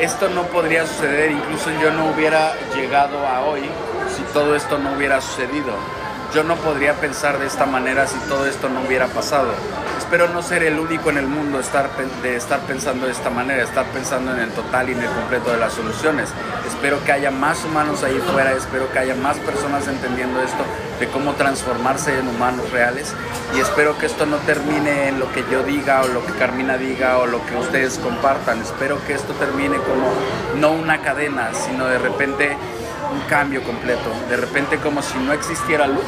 [0.00, 3.62] Esto no podría suceder, incluso yo no hubiera llegado a hoy
[4.14, 5.72] si todo esto no hubiera sucedido.
[6.34, 9.48] Yo no podría pensar de esta manera si todo esto no hubiera pasado
[9.98, 11.90] espero no ser el único en el mundo estar,
[12.22, 15.50] de estar pensando de esta manera, estar pensando en el total y en el completo
[15.50, 16.28] de las soluciones.
[16.66, 20.64] Espero que haya más humanos ahí fuera, espero que haya más personas entendiendo esto,
[21.00, 23.14] de cómo transformarse en humanos reales
[23.54, 26.76] y espero que esto no termine en lo que yo diga o lo que Carmina
[26.76, 28.60] diga o lo que ustedes compartan.
[28.60, 30.12] Espero que esto termine como
[30.60, 32.56] no una cadena, sino de repente
[33.12, 36.04] un cambio completo, de repente como si no existiera luz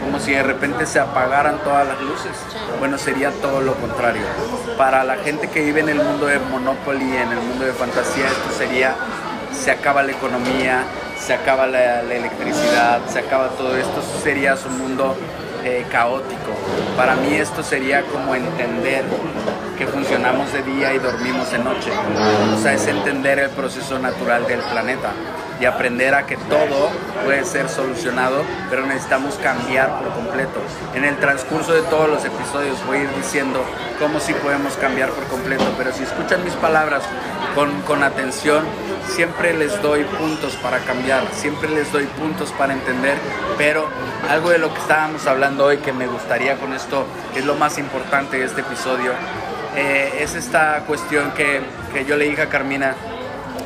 [0.00, 2.32] como si de repente se apagaran todas las luces.
[2.78, 4.22] Bueno, sería todo lo contrario.
[4.76, 8.26] Para la gente que vive en el mundo de Monopoly, en el mundo de fantasía,
[8.26, 8.94] esto sería,
[9.52, 10.84] se acaba la economía,
[11.18, 15.16] se acaba la, electricidad, se acaba todo esto, sería su mundo
[15.64, 16.52] eh, caótico.
[16.96, 19.04] Para mí esto sería como entender
[19.76, 21.90] que funcionamos de día y dormimos de noche.
[22.54, 25.12] O sea, es entender el proceso natural del planeta
[25.60, 26.90] y aprender a que todo
[27.24, 30.60] puede ser solucionado, pero necesitamos cambiar por completo.
[30.94, 33.64] En el transcurso de todos los episodios voy a ir diciendo
[33.98, 37.02] cómo sí podemos cambiar por completo, pero si escuchan mis palabras
[37.54, 38.64] con, con atención,
[39.08, 43.16] siempre les doy puntos para cambiar, siempre les doy puntos para entender,
[43.56, 43.88] pero
[44.28, 47.54] algo de lo que estábamos hablando hoy que me gustaría con esto, que es lo
[47.54, 49.12] más importante de este episodio,
[49.74, 51.60] eh, es esta cuestión que,
[51.92, 52.94] que yo le dije a Carmina,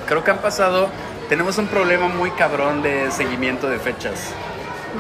[0.07, 0.89] creo que han pasado
[1.31, 4.33] tenemos un problema muy cabrón de seguimiento de fechas.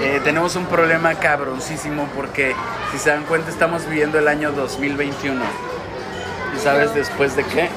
[0.00, 2.54] Eh, tenemos un problema cabroncísimo porque,
[2.92, 5.42] si se dan cuenta, estamos viviendo el año 2021.
[6.56, 7.62] ¿Y sabes después de qué?
[7.62, 7.70] ¿De qué?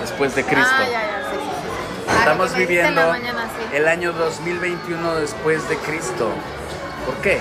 [0.00, 0.70] Después de Cristo.
[0.70, 1.36] Ah, ya, ya, sí,
[2.06, 3.14] sí, Estamos viviendo
[3.72, 6.30] el año 2021 después de Cristo.
[7.06, 7.40] ¿Por qué?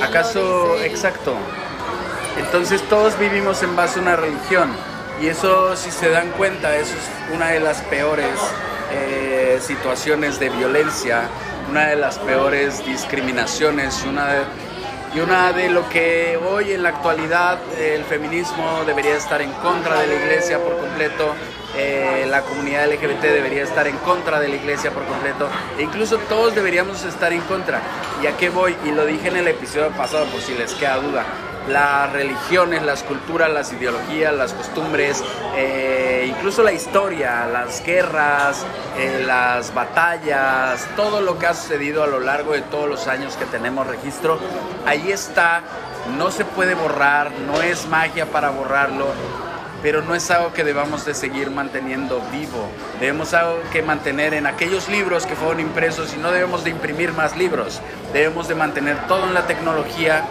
[0.00, 1.34] ¿Acaso exacto?
[2.38, 4.70] Entonces todos vivimos en base a una religión
[5.20, 8.38] y eso, si se dan cuenta, eso es una de las peores
[8.92, 11.28] eh, situaciones de violencia,
[11.70, 14.42] una de las peores discriminaciones una de,
[15.14, 20.00] y una de lo que hoy en la actualidad el feminismo debería estar en contra
[20.00, 21.34] de la iglesia por completo,
[21.76, 25.48] eh, la comunidad LGBT debería estar en contra de la iglesia por completo,
[25.78, 27.80] e incluso todos deberíamos estar en contra.
[28.22, 28.76] ¿Y a qué voy?
[28.84, 31.24] Y lo dije en el episodio pasado por si les queda duda
[31.68, 35.22] las religiones, las culturas, las ideologías, las costumbres,
[35.56, 38.64] eh, incluso la historia, las guerras,
[38.98, 43.36] eh, las batallas, todo lo que ha sucedido a lo largo de todos los años
[43.36, 44.38] que tenemos registro,
[44.86, 45.62] ahí está,
[46.18, 49.06] no se puede borrar, no es magia para borrarlo,
[49.82, 52.70] pero no es algo que debamos de seguir manteniendo vivo.
[53.00, 57.12] Debemos algo que mantener en aquellos libros que fueron impresos y no debemos de imprimir
[57.12, 57.82] más libros.
[58.14, 60.24] Debemos de mantener todo en la tecnología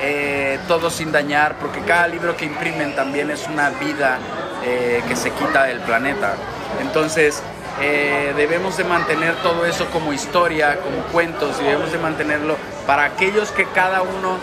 [0.00, 4.18] eh, todo sin dañar, porque cada libro que imprimen también es una vida
[4.64, 6.34] eh, que se quita del planeta.
[6.80, 7.42] Entonces,
[7.80, 13.04] eh, debemos de mantener todo eso como historia, como cuentos, y debemos de mantenerlo para
[13.04, 14.38] aquellos que cada uno,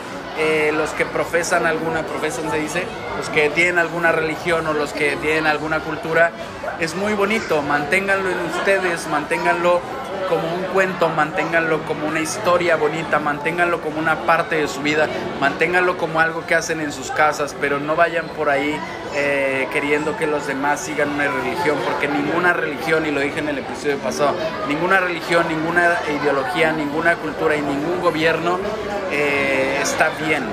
[0.73, 2.83] los que profesan alguna, profesan se dice,
[3.17, 6.31] los que tienen alguna religión o los que tienen alguna cultura,
[6.81, 9.79] es muy bonito, manténganlo en ustedes, manténganlo
[10.27, 15.07] como un cuento, manténganlo como una historia bonita, manténganlo como una parte de su vida,
[15.39, 18.79] manténganlo como algo que hacen en sus casas, pero no vayan por ahí
[19.15, 23.49] eh, queriendo que los demás sigan una religión, porque ninguna religión, y lo dije en
[23.49, 24.35] el episodio pasado,
[24.67, 28.59] ninguna religión, ninguna ideología, ninguna cultura y ningún gobierno
[29.11, 30.43] eh, está bien.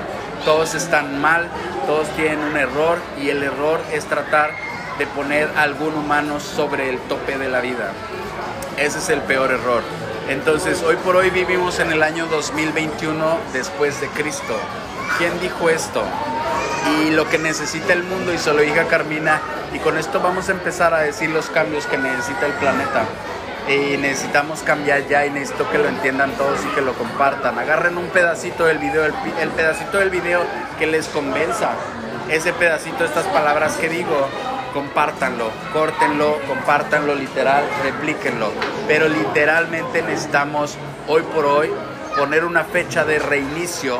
[0.45, 1.47] Todos están mal,
[1.85, 4.51] todos tienen un error y el error es tratar
[4.97, 7.91] de poner a algún humano sobre el tope de la vida.
[8.77, 9.83] Ese es el peor error.
[10.29, 14.55] Entonces, hoy por hoy vivimos en el año 2021 después de Cristo.
[15.17, 16.03] ¿Quién dijo esto?
[16.97, 19.41] Y lo que necesita el mundo, y se lo dije a Carmina,
[19.73, 23.05] y con esto vamos a empezar a decir los cambios que necesita el planeta.
[23.67, 27.57] Y necesitamos cambiar ya y necesito que lo entiendan todos y que lo compartan.
[27.57, 30.41] Agarren un pedacito del video, el, el pedacito del video
[30.79, 31.71] que les convenza.
[32.29, 34.27] Ese pedacito, estas palabras que digo,
[34.73, 38.51] compártanlo, córtenlo, compártanlo literal, replíquenlo.
[38.87, 41.71] Pero literalmente necesitamos hoy por hoy
[42.17, 43.97] poner una fecha de reinicio.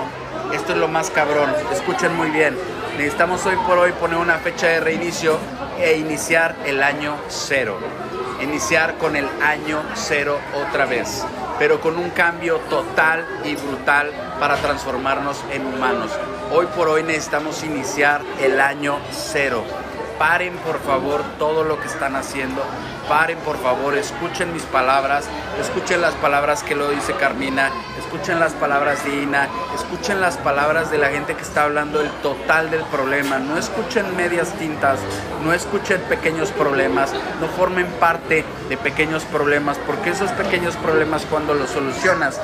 [0.53, 2.57] Esto es lo más cabrón, escuchen muy bien.
[2.97, 5.37] Necesitamos hoy por hoy poner una fecha de reinicio
[5.79, 7.77] e iniciar el año cero.
[8.41, 11.25] Iniciar con el año cero otra vez,
[11.59, 16.11] pero con un cambio total y brutal para transformarnos en humanos.
[16.51, 19.63] Hoy por hoy necesitamos iniciar el año cero
[20.17, 22.61] paren por favor todo lo que están haciendo,
[23.07, 25.25] paren por favor, escuchen mis palabras,
[25.59, 30.91] escuchen las palabras que lo dice Carmina, escuchen las palabras de Ina, escuchen las palabras
[30.91, 34.99] de la gente que está hablando el total del problema, no escuchen medias tintas,
[35.43, 41.53] no escuchen pequeños problemas, no formen parte de pequeños problemas, porque esos pequeños problemas cuando
[41.53, 42.39] los solucionas,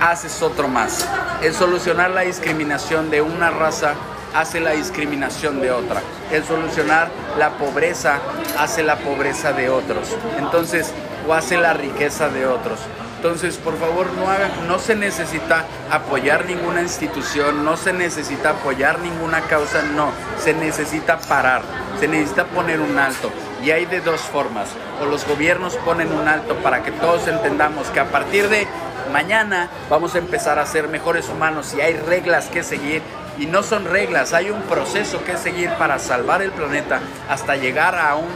[0.00, 1.06] haces otro más.
[1.42, 3.94] El solucionar la discriminación de una raza
[4.34, 6.00] hace la discriminación de otra.
[6.32, 7.08] El solucionar
[7.38, 8.18] la pobreza
[8.58, 10.16] hace la pobreza de otros.
[10.38, 10.92] Entonces,
[11.28, 12.78] o hace la riqueza de otros.
[13.16, 18.98] Entonces, por favor, no hagan, no se necesita apoyar ninguna institución, no se necesita apoyar
[19.00, 21.60] ninguna causa, no, se necesita parar,
[22.00, 23.30] se necesita poner un alto.
[23.62, 24.70] Y hay de dos formas,
[25.02, 28.66] o los gobiernos ponen un alto para que todos entendamos que a partir de
[29.12, 33.02] mañana vamos a empezar a ser mejores humanos y hay reglas que seguir
[33.40, 37.98] y no son reglas, hay un proceso que seguir para salvar el planeta hasta llegar
[37.98, 38.28] a un,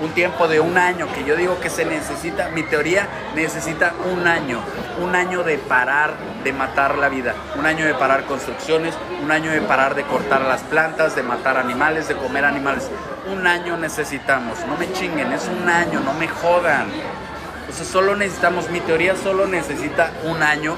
[0.00, 4.28] un, tiempo de un año, que yo digo que se necesita, mi teoría necesita un
[4.28, 4.60] año,
[5.02, 9.50] un año de parar de matar la vida, un año de parar construcciones, un año
[9.50, 12.88] de parar de cortar las plantas, de matar animales, de comer animales.
[13.28, 16.86] Un año necesitamos, no me chinguen, es un año, no me jodan.
[17.68, 20.76] O sea, solo necesitamos, mi teoría solo necesita un año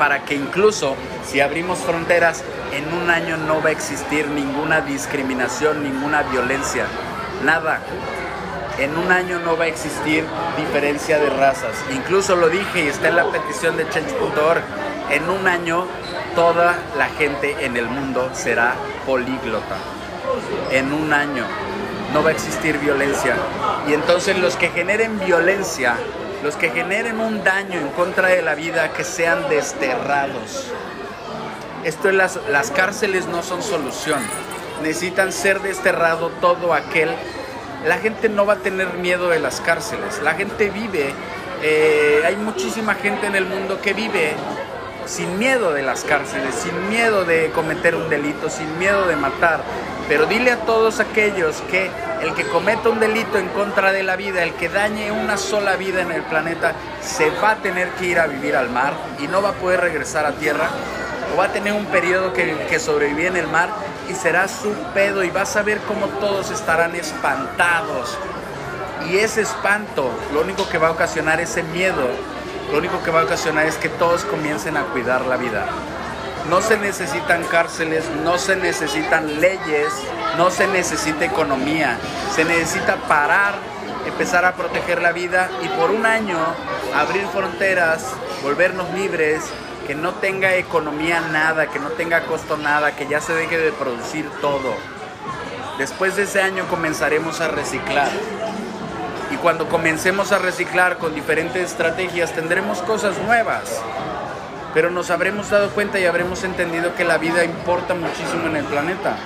[0.00, 0.96] para que incluso
[1.26, 2.42] si abrimos fronteras,
[2.72, 6.86] en un año no va a existir ninguna discriminación, ninguna violencia,
[7.44, 7.80] nada.
[8.78, 10.24] En un año no va a existir
[10.56, 11.76] diferencia de razas.
[11.94, 14.62] Incluso lo dije y está en la petición de change.org.
[15.10, 15.86] En un año
[16.34, 19.76] toda la gente en el mundo será políglota.
[20.70, 21.44] En un año
[22.14, 23.36] no va a existir violencia.
[23.86, 25.96] Y entonces los que generen violencia
[26.42, 30.70] los que generen un daño en contra de la vida, que sean desterrados.
[31.84, 34.20] Esto es las, las cárceles no son solución.
[34.82, 37.10] Necesitan ser desterrado todo aquel.
[37.86, 40.20] La gente no va a tener miedo de las cárceles.
[40.22, 41.12] La gente vive,
[41.62, 44.34] eh, hay muchísima gente en el mundo que vive
[45.06, 49.60] sin miedo de las cárceles, sin miedo de cometer un delito, sin miedo de matar.
[50.08, 51.90] Pero dile a todos aquellos que
[52.22, 55.76] el que cometa un delito en contra de la vida, el que dañe una sola
[55.76, 59.28] vida en el planeta, se va a tener que ir a vivir al mar y
[59.28, 60.68] no va a poder regresar a tierra,
[61.32, 63.70] o va a tener un periodo que, que sobrevive en el mar
[64.10, 68.18] y será su pedo y vas a ver cómo todos estarán espantados.
[69.08, 72.08] Y ese espanto, lo único que va a ocasionar ese miedo,
[72.70, 75.66] lo único que va a ocasionar es que todos comiencen a cuidar la vida.
[76.48, 79.92] No se necesitan cárceles, no se necesitan leyes,
[80.36, 81.98] no se necesita economía.
[82.34, 83.54] Se necesita parar,
[84.06, 86.38] empezar a proteger la vida y por un año
[86.94, 89.44] abrir fronteras, volvernos libres,
[89.86, 93.72] que no tenga economía nada, que no tenga costo nada, que ya se deje de
[93.72, 94.74] producir todo.
[95.78, 98.10] Después de ese año comenzaremos a reciclar.
[99.30, 103.80] Y cuando comencemos a reciclar con diferentes estrategias tendremos cosas nuevas
[104.74, 108.64] pero nos habremos dado cuenta y habremos entendido que la vida importa muchísimo en el
[108.64, 109.16] planeta.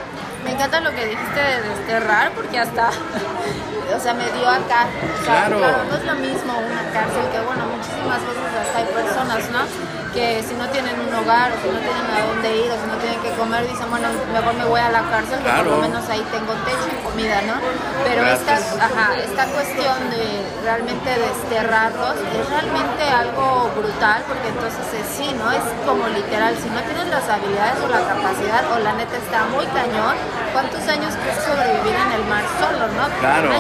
[0.45, 2.89] Me encanta lo que dijiste de desterrar, porque hasta,
[3.97, 4.87] o sea, me dio acá.
[5.25, 5.59] claro.
[5.59, 9.94] No es lo mismo una cárcel que, bueno, muchísimas veces hasta hay personas, ¿no?
[10.15, 12.87] Que si no tienen un hogar o si no tienen a dónde ir o si
[12.87, 15.83] no tienen que comer, dicen, bueno, mejor me voy a la cárcel, porque por lo
[15.83, 17.59] menos ahí tengo techo y comida, ¿no?
[18.07, 25.07] Pero esta, ajá, esta cuestión de realmente desterrarlos es realmente algo brutal, porque entonces es,
[25.19, 25.51] sí, ¿no?
[25.51, 29.51] Es como literal, si no tienes las habilidades o la capacidad o la neta está
[29.51, 30.15] muy cañón,
[30.55, 33.05] ¿cuántos años puedes sobrevivir en el mar solo, no?
[33.19, 33.51] Claro.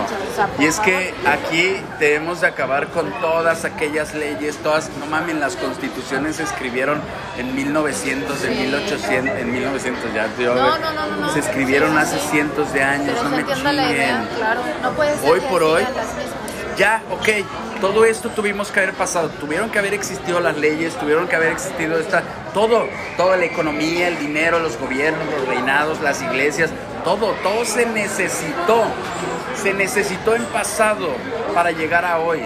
[0.59, 5.57] y es que aquí debemos de acabar con todas aquellas leyes, todas, no mames, las
[5.57, 7.01] constituciones escribieron
[7.37, 10.29] en 1900, en 1800, en 1900 ya.
[10.39, 14.27] no, no, no, no, Se escribieron hace cientos de años, no me chinguen.
[14.37, 14.61] Claro.
[14.83, 15.85] No puede ser hoy por hoy,
[16.77, 17.29] ya, ok,
[17.81, 21.53] todo esto tuvimos que haber pasado, tuvieron que haber existido las leyes, tuvieron que haber
[21.53, 22.23] existido esta,
[22.53, 26.71] todo, toda la economía, el dinero, los gobiernos, los reinados, las iglesias,
[27.05, 28.83] todo, todo se necesitó,
[29.55, 31.11] se necesitó en pasado
[31.55, 32.41] para llegar a hoy.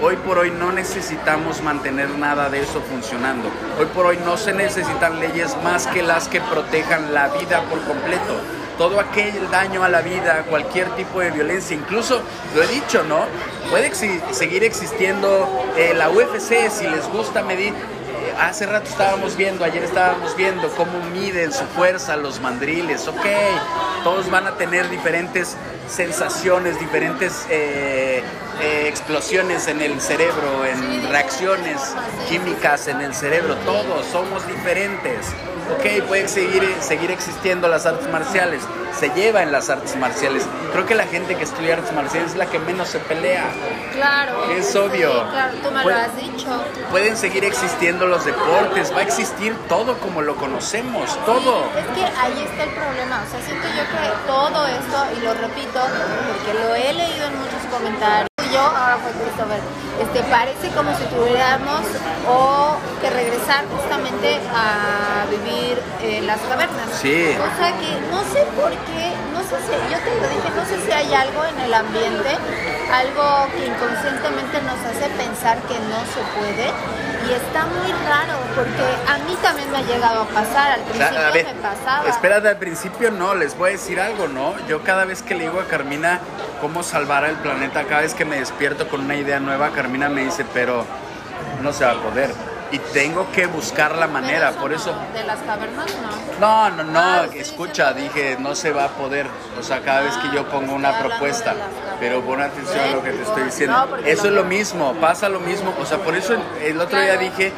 [0.00, 3.50] Hoy por hoy no necesitamos mantener nada de eso funcionando.
[3.80, 7.80] Hoy por hoy no se necesitan leyes más que las que protejan la vida por
[7.82, 8.36] completo.
[8.78, 12.22] Todo aquel daño a la vida, cualquier tipo de violencia, incluso
[12.54, 13.24] lo he dicho, ¿no?
[13.70, 17.74] Puede seguir existiendo eh, la UFC si les gusta medir
[18.38, 23.06] hace rato estábamos viendo, ayer estábamos viendo cómo miden su fuerza los mandriles.
[23.08, 23.26] Ok,
[24.04, 25.56] todos van a tener diferentes
[25.88, 28.22] sensaciones, diferentes eh,
[28.60, 31.94] eh, explosiones en el cerebro, en reacciones
[32.28, 33.56] químicas en el cerebro.
[33.64, 35.26] Todos somos diferentes
[35.72, 38.62] ok, pueden seguir, seguir existiendo las artes marciales,
[38.98, 40.46] se lleva en las artes marciales.
[40.72, 43.44] Creo que la gente que estudia artes marciales es la que menos se pelea.
[43.92, 44.50] Claro.
[44.52, 45.28] Es obvio.
[45.30, 46.64] claro, tú me lo has dicho.
[46.90, 51.64] Pueden seguir existiendo los deportes, va a existir todo como lo conocemos, todo.
[51.76, 55.34] es que ahí está el problema, o sea, siento yo que todo esto, y lo
[55.34, 55.80] repito,
[56.28, 59.60] porque lo he leído en muchos comentarios, yo, ahora fue Christopher,
[60.00, 61.82] este, parece como si tuviéramos
[62.28, 66.88] o que regresar justamente a vivir en las cavernas.
[67.00, 67.34] Sí.
[67.36, 69.12] O sea que no sé por qué,
[69.48, 72.36] sé si, yo te lo dije, no sé si hay algo en el ambiente,
[72.92, 76.72] algo que inconscientemente nos hace pensar que no se puede.
[77.28, 81.18] Y está muy raro, porque a mí también me ha llegado a pasar, al principio
[81.34, 82.08] me pasaba.
[82.08, 84.54] Espérate, al principio no, les voy a decir algo, ¿no?
[84.66, 86.20] Yo cada vez que le digo a Carmina
[86.60, 90.24] cómo salvar al planeta, cada vez que me despierto con una idea nueva, Carmina me
[90.24, 90.84] dice, pero
[91.62, 92.30] no se va a poder.
[92.70, 94.94] Y tengo que buscar la manera, por eso...
[95.14, 95.86] ¿De las cavernas
[96.40, 96.70] no?
[96.70, 99.26] No, no, no, escucha, dije, no se va a poder,
[99.58, 101.54] o sea, cada vez que yo ah, pongo una propuesta,
[101.98, 103.98] pero pon atención a lo que te estoy diciendo.
[104.04, 107.52] eso es lo mismo, pasa lo mismo, o sea, por eso el otro día dije,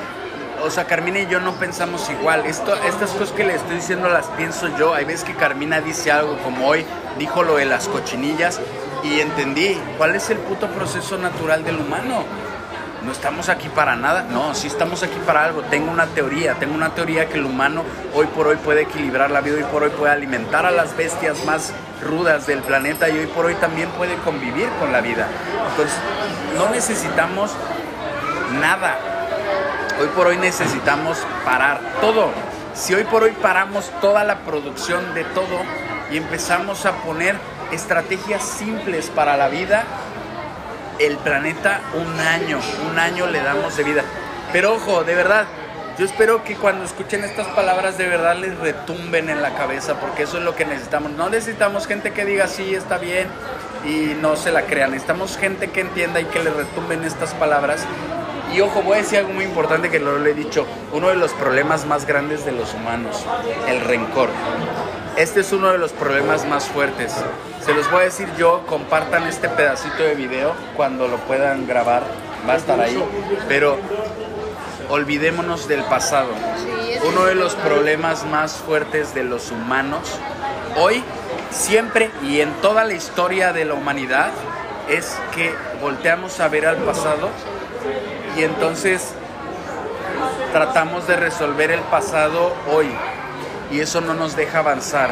[0.62, 2.44] o sea, Carmina y yo no pensamos igual.
[2.44, 4.92] Esto, estas cosas que le estoy diciendo las pienso yo.
[4.92, 6.84] Hay veces que Carmina dice algo, como hoy
[7.18, 8.60] dijo lo de las cochinillas,
[9.02, 12.24] y entendí cuál es el puto proceso natural del humano
[13.02, 15.62] no estamos aquí para nada, no, sí estamos aquí para algo.
[15.62, 17.82] Tengo una teoría, tengo una teoría que el humano
[18.14, 21.44] hoy por hoy puede equilibrar la vida, hoy por hoy puede alimentar a las bestias
[21.44, 21.72] más
[22.02, 25.28] rudas del planeta y hoy por hoy también puede convivir con la vida.
[25.70, 25.96] Entonces,
[26.56, 27.52] no necesitamos
[28.60, 28.98] nada.
[30.00, 32.30] Hoy por hoy necesitamos parar todo.
[32.74, 35.60] Si hoy por hoy paramos toda la producción de todo
[36.10, 37.36] y empezamos a poner
[37.72, 39.84] estrategias simples para la vida,
[41.00, 44.02] el planeta un año, un año le damos de vida.
[44.52, 45.46] Pero ojo, de verdad,
[45.98, 50.24] yo espero que cuando escuchen estas palabras de verdad les retumben en la cabeza, porque
[50.24, 51.12] eso es lo que necesitamos.
[51.12, 53.28] No necesitamos gente que diga sí, está bien
[53.84, 54.90] y no se la crean.
[54.90, 57.84] Necesitamos gente que entienda y que le retumben estas palabras.
[58.52, 60.66] Y ojo, voy a decir algo muy importante que lo he dicho.
[60.92, 63.24] Uno de los problemas más grandes de los humanos,
[63.68, 64.28] el rencor.
[65.16, 67.14] Este es uno de los problemas más fuertes.
[67.64, 72.02] Se los voy a decir yo, compartan este pedacito de video cuando lo puedan grabar,
[72.48, 73.02] va a estar ahí.
[73.48, 73.76] Pero
[74.88, 76.30] olvidémonos del pasado.
[77.06, 80.18] Uno de los problemas más fuertes de los humanos
[80.76, 81.02] hoy,
[81.50, 84.30] siempre y en toda la historia de la humanidad
[84.88, 87.28] es que volteamos a ver al pasado
[88.36, 89.12] y entonces
[90.52, 92.88] tratamos de resolver el pasado hoy
[93.70, 95.10] y eso no nos deja avanzar.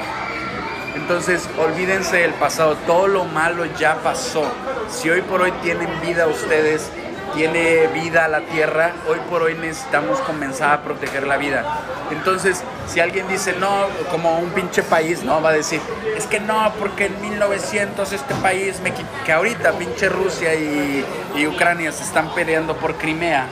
[0.94, 4.44] Entonces, olvídense del pasado, todo lo malo ya pasó.
[4.90, 6.90] Si hoy por hoy tienen vida ustedes,
[7.34, 11.64] tiene vida la tierra, hoy por hoy necesitamos comenzar a proteger la vida.
[12.10, 15.80] Entonces, si alguien dice no, como un pinche país, no, va a decir,
[16.16, 18.92] es que no, porque en 1900 este país, me
[19.24, 21.04] que ahorita pinche Rusia y,
[21.36, 23.46] y Ucrania se están peleando por Crimea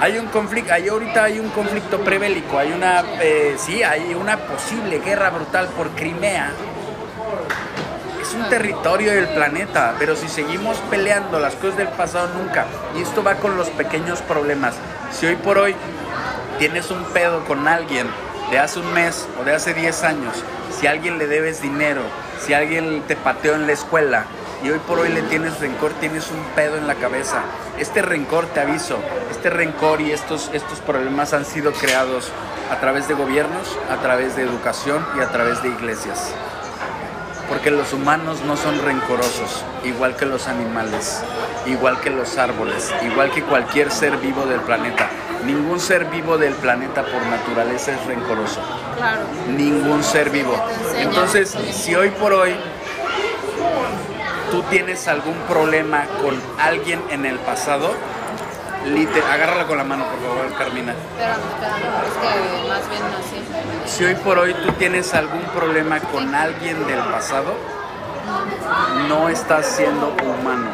[0.00, 4.36] hay un conflicto, ahí ahorita hay un conflicto prebélico, hay una, eh, sí, hay una
[4.36, 6.52] posible guerra brutal por Crimea.
[8.22, 12.66] Es un territorio del planeta, pero si seguimos peleando las cosas del pasado nunca,
[12.96, 14.74] y esto va con los pequeños problemas.
[15.10, 15.74] Si hoy por hoy
[16.58, 18.06] tienes un pedo con alguien
[18.50, 20.44] de hace un mes o de hace 10 años,
[20.78, 22.02] si a alguien le debes dinero,
[22.40, 24.26] si alguien te pateó en la escuela,
[24.62, 27.42] y hoy por hoy le tienes rencor, tienes un pedo en la cabeza.
[27.78, 28.98] Este rencor, te aviso,
[29.30, 32.30] este rencor y estos, estos problemas han sido creados
[32.70, 36.32] a través de gobiernos, a través de educación y a través de iglesias.
[37.48, 41.22] Porque los humanos no son rencorosos, igual que los animales,
[41.66, 45.08] igual que los árboles, igual que cualquier ser vivo del planeta.
[45.46, 48.60] Ningún ser vivo del planeta por naturaleza es rencoroso.
[48.96, 49.20] Claro.
[49.56, 50.60] Ningún ser vivo.
[50.96, 52.56] Entonces, si hoy por hoy
[54.50, 57.90] tú tienes algún problema con alguien en el pasado,
[59.30, 60.92] agárrala con la mano, por favor, Carmina.
[60.92, 63.96] Espérame, espérame, es que más bien así.
[63.96, 67.54] Si hoy por hoy tú tienes algún problema con alguien del pasado,
[69.08, 70.70] no estás siendo humano.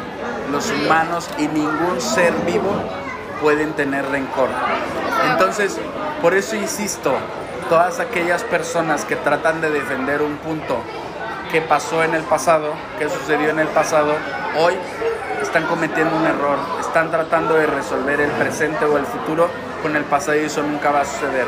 [0.51, 2.71] Los humanos y ningún ser vivo
[3.41, 4.49] pueden tener rencor.
[5.31, 5.77] Entonces,
[6.21, 7.13] por eso insisto,
[7.69, 10.81] todas aquellas personas que tratan de defender un punto
[11.55, 14.11] que pasó en el pasado, que sucedió en el pasado,
[14.57, 14.73] hoy
[15.41, 19.49] están cometiendo un error, están tratando de resolver el presente o el futuro
[19.81, 21.45] con el pasado y eso nunca va a suceder.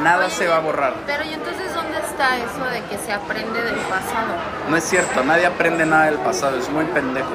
[0.00, 0.94] Nada se va a borrar.
[1.08, 4.28] Pero ¿y entonces dónde está eso de que se aprende del pasado?
[4.68, 7.32] No es cierto, nadie aprende nada del pasado, es muy pendejo.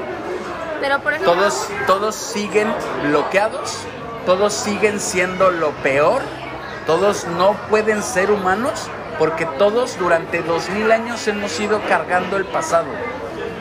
[0.80, 3.80] Pero por ejemplo, todos, todos siguen bloqueados,
[4.26, 6.22] todos siguen siendo lo peor,
[6.86, 12.46] todos no pueden ser humanos porque todos durante dos mil años hemos ido cargando el
[12.46, 12.88] pasado.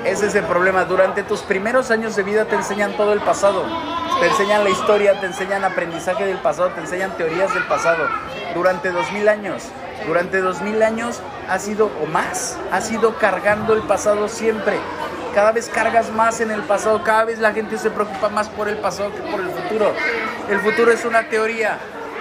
[0.05, 0.85] Ese es el problema.
[0.85, 3.65] Durante tus primeros años de vida te enseñan todo el pasado.
[4.21, 8.09] Te enseñan la historia, te enseñan aprendizaje del pasado, te enseñan teorías del pasado.
[8.55, 9.63] Durante dos mil años.
[10.07, 14.79] Durante dos mil años has ido, o más, has ido cargando el pasado siempre.
[15.35, 18.69] Cada vez cargas más en el pasado, cada vez la gente se preocupa más por
[18.69, 19.93] el pasado que por el futuro.
[20.51, 21.79] El futuro es una teoría,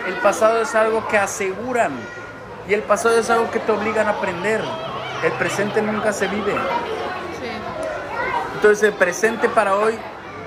[0.08, 1.92] el pasado es algo que aseguran
[2.68, 4.62] y el pasado es algo que te obligan a aprender.
[5.24, 6.56] El presente nunca se vive.
[8.56, 9.98] Entonces el presente para hoy,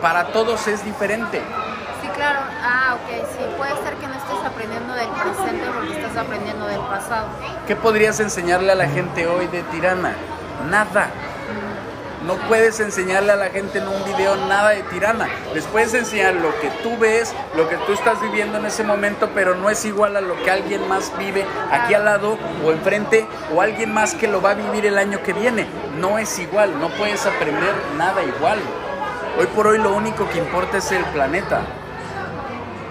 [0.01, 1.41] para todos es diferente.
[2.01, 2.41] Sí, claro.
[2.63, 3.27] Ah, ok.
[3.37, 7.27] Sí, puede ser que no estés aprendiendo del presente porque estás aprendiendo del pasado.
[7.67, 10.15] ¿Qué podrías enseñarle a la gente hoy de tirana?
[10.71, 11.11] Nada.
[12.27, 15.29] No puedes enseñarle a la gente en un video nada de tirana.
[15.53, 19.29] Les puedes enseñar lo que tú ves, lo que tú estás viviendo en ese momento,
[19.35, 23.27] pero no es igual a lo que alguien más vive aquí al lado o enfrente
[23.55, 25.67] o alguien más que lo va a vivir el año que viene.
[25.99, 28.59] No es igual, no puedes aprender nada igual.
[29.39, 31.61] Hoy por hoy lo único que importa es el planeta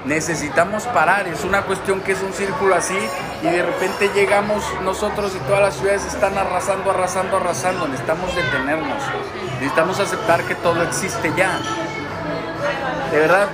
[0.05, 1.27] necesitamos parar.
[1.27, 2.97] Es una cuestión que es un círculo así
[3.43, 7.87] y de repente llegamos nosotros y todas las ciudades están arrasando, arrasando, arrasando.
[7.89, 9.03] Necesitamos detenernos.
[9.59, 11.59] Necesitamos aceptar que todo existe ya.
[13.11, 13.49] De verdad,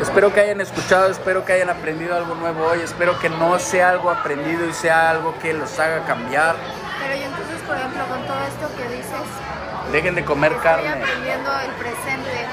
[0.00, 3.90] espero que hayan escuchado, espero que hayan aprendido algo nuevo hoy, espero que no sea
[3.90, 6.56] algo aprendido y sea algo que los haga cambiar.
[7.02, 10.88] Pero y entonces, por ejemplo, con todo esto que dices, dejen de comer estoy carne.
[10.88, 12.46] aprendiendo el presente.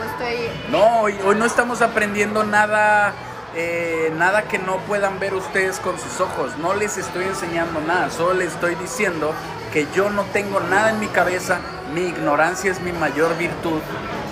[0.00, 3.12] O estoy No, hoy, hoy no estamos aprendiendo nada,
[3.60, 6.56] eh, nada que no puedan ver ustedes con sus ojos.
[6.58, 9.34] No les estoy enseñando nada, solo les estoy diciendo
[9.72, 11.58] que yo no tengo nada en mi cabeza,
[11.92, 13.80] mi ignorancia es mi mayor virtud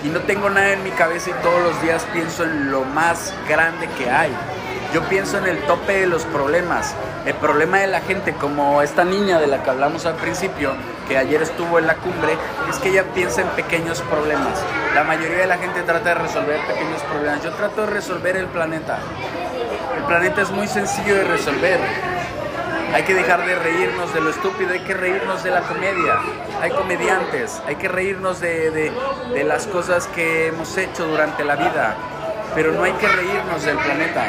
[0.05, 3.35] y no tengo nada en mi cabeza y todos los días pienso en lo más
[3.49, 4.31] grande que hay.
[4.95, 6.95] Yo pienso en el tope de los problemas.
[7.27, 10.73] El problema de la gente, como esta niña de la que hablamos al principio,
[11.09, 12.35] que ayer estuvo en la cumbre,
[12.71, 14.63] es que ella piensa en pequeños problemas.
[14.95, 17.43] La mayoría de la gente trata de resolver pequeños problemas.
[17.43, 18.99] Yo trato de resolver el planeta.
[19.97, 21.79] El planeta es muy sencillo de resolver.
[22.95, 26.19] Hay que dejar de reírnos de lo estúpido, hay que reírnos de la comedia.
[26.63, 28.93] Hay comediantes, hay que reírnos de, de-
[29.35, 31.95] de las cosas que hemos hecho durante la vida.
[32.55, 34.25] Pero no hay que reírnos del planeta.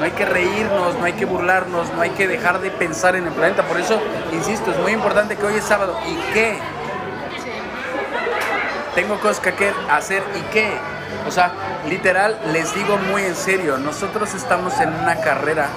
[0.00, 3.26] No hay que reírnos, no hay que burlarnos, no hay que dejar de pensar en
[3.26, 3.62] el planeta.
[3.64, 4.00] Por eso,
[4.32, 5.96] insisto, es muy importante que hoy es sábado.
[6.08, 6.58] ¿Y qué?
[8.94, 10.72] tengo cosas que hacer y qué.
[11.26, 11.52] O sea,
[11.88, 15.68] literal, les digo muy en serio, nosotros estamos en una carrera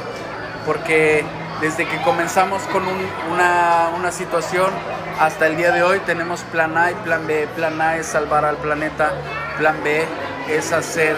[0.65, 1.23] porque
[1.61, 4.71] desde que comenzamos con un- una, una situación
[5.19, 7.47] hasta el día de hoy tenemos plan A y plan B.
[7.55, 9.11] Plan A es salvar al planeta,
[9.57, 10.05] plan B
[10.49, 11.15] es hacer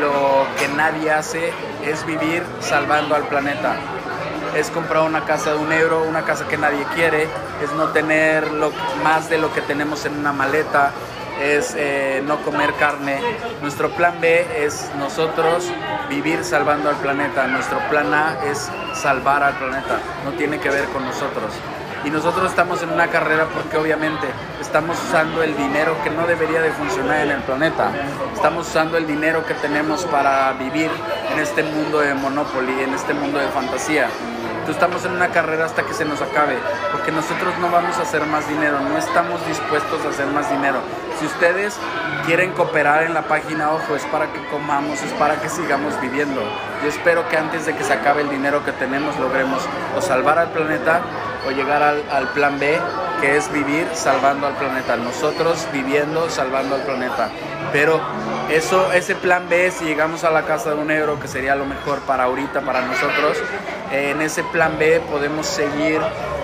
[0.00, 1.52] lo que nadie hace,
[1.90, 3.76] es vivir salvando al planeta
[4.56, 7.24] es comprar una casa de un euro, una casa que nadie quiere,
[7.62, 8.72] es no tener lo,
[9.04, 10.92] más de lo que tenemos en una maleta,
[11.40, 13.20] es eh, no comer carne.
[13.62, 15.70] Nuestro plan B es nosotros
[16.08, 17.46] vivir salvando al planeta.
[17.46, 20.00] Nuestro plan A es salvar al planeta.
[20.24, 21.52] No tiene que ver con nosotros.
[22.04, 24.26] Y nosotros estamos en una carrera porque obviamente
[24.60, 27.90] estamos usando el dinero que no debería de funcionar en el planeta.
[28.34, 30.90] Estamos usando el dinero que tenemos para vivir
[31.32, 34.08] en este mundo de Monopoly, en este mundo de fantasía.
[34.70, 36.56] Estamos en una carrera hasta que se nos acabe,
[36.92, 40.78] porque nosotros no vamos a hacer más dinero, no estamos dispuestos a hacer más dinero.
[41.18, 41.76] Si ustedes
[42.26, 46.40] quieren cooperar en la página, ojo, es para que comamos, es para que sigamos viviendo.
[46.82, 49.62] Yo espero que antes de que se acabe el dinero que tenemos logremos
[49.96, 51.00] o salvar al planeta
[51.46, 52.78] o llegar al plan B,
[53.20, 54.96] que es vivir salvando al planeta.
[54.96, 57.30] Nosotros viviendo salvando al planeta.
[57.72, 58.00] Pero
[58.50, 61.66] eso, ese plan B, si llegamos a la casa de un euro, que sería lo
[61.66, 63.36] mejor para ahorita, para nosotros,
[63.92, 66.00] eh, en ese plan B podemos seguir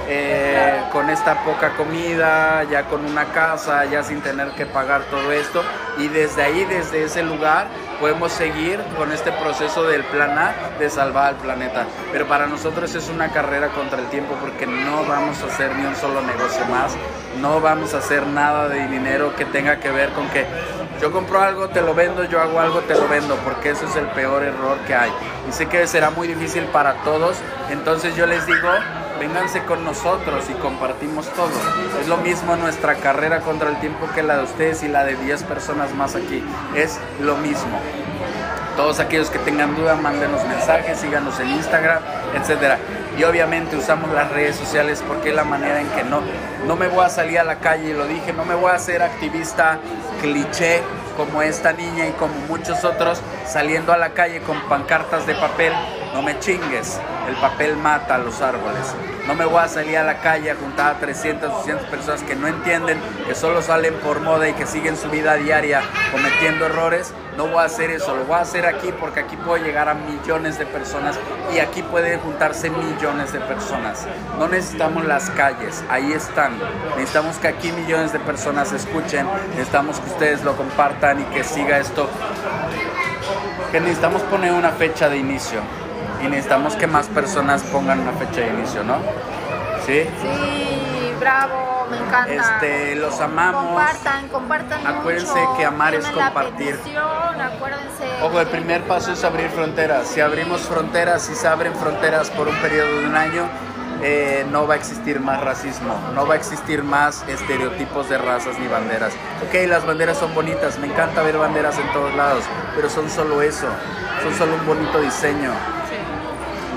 [0.06, 5.32] eh, con esta poca comida, ya con una casa, ya sin tener que pagar todo
[5.32, 5.62] esto.
[5.96, 7.68] Y desde ahí, desde ese lugar,
[8.00, 11.86] podemos seguir con este proceso del plan A de salvar al planeta.
[12.12, 15.86] Pero para nosotros es una carrera contra el tiempo porque no vamos a hacer ni
[15.86, 16.96] un solo negocio más,
[17.40, 20.44] no vamos a hacer nada de dinero que tenga que ver con que
[21.04, 23.94] yo compro algo, te lo vendo, yo hago algo, te lo vendo, porque eso es
[23.94, 25.12] el peor error que hay.
[25.46, 27.36] Y sé que será muy difícil para todos,
[27.68, 28.70] entonces yo les digo,
[29.20, 31.50] vénganse con nosotros y compartimos todo.
[32.00, 35.16] Es lo mismo nuestra carrera contra el tiempo que la de ustedes y la de
[35.16, 36.42] 10 personas más aquí.
[36.74, 37.78] Es lo mismo.
[38.74, 41.98] Todos aquellos que tengan duda, mándenos mensajes, síganos en Instagram,
[42.34, 42.78] etcétera.
[43.18, 46.20] Y obviamente usamos las redes sociales porque es la manera en que no,
[46.66, 49.02] no me voy a salir a la calle, lo dije, no me voy a hacer
[49.02, 49.78] activista
[50.20, 50.82] cliché
[51.16, 55.72] como esta niña y como muchos otros saliendo a la calle con pancartas de papel.
[56.12, 58.94] No me chingues, el papel mata a los árboles.
[59.26, 62.36] No me voy a salir a la calle a juntar a 300, 200 personas que
[62.36, 67.12] no entienden, que solo salen por moda y que siguen su vida diaria cometiendo errores.
[67.36, 69.94] No voy a hacer eso, lo voy a hacer aquí porque aquí puedo llegar a
[69.94, 71.18] millones de personas
[71.54, 74.06] y aquí pueden juntarse millones de personas.
[74.38, 76.52] No necesitamos las calles, ahí están.
[76.96, 81.78] Necesitamos que aquí millones de personas escuchen, necesitamos que ustedes lo compartan y que siga
[81.78, 82.08] esto.
[83.72, 85.60] Que necesitamos poner una fecha de inicio
[86.24, 88.98] y necesitamos que más personas pongan una fecha de inicio, ¿no?
[89.84, 90.04] ¿Sí?
[90.22, 92.32] Sí, bravo, me encanta.
[92.32, 93.64] Este, los amamos.
[93.66, 95.56] Compartan, compartan Acuérdense mucho.
[95.56, 96.76] que amar es la compartir.
[96.76, 98.04] petición, acuérdense.
[98.22, 100.06] Ojo, el primer paso es abrir fronteras.
[100.08, 103.48] Si abrimos fronteras, si se abren fronteras por un periodo de un año,
[104.02, 108.58] eh, no va a existir más racismo, no va a existir más estereotipos de razas
[108.58, 109.14] ni banderas.
[109.46, 113.40] Ok, las banderas son bonitas, me encanta ver banderas en todos lados, pero son solo
[113.40, 113.66] eso,
[114.22, 115.52] son solo un bonito diseño.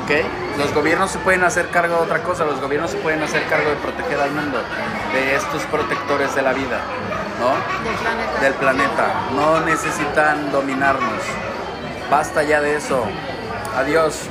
[0.07, 0.57] ¿Ok?
[0.57, 3.69] Los gobiernos se pueden hacer cargo de otra cosa, los gobiernos se pueden hacer cargo
[3.69, 4.57] de proteger al mundo,
[5.13, 6.79] de estos protectores de la vida,
[7.39, 7.49] ¿no?
[7.83, 8.41] Del planeta.
[8.41, 9.13] Del planeta.
[9.35, 11.21] No necesitan dominarnos.
[12.09, 13.03] Basta ya de eso.
[13.75, 14.29] Adiós.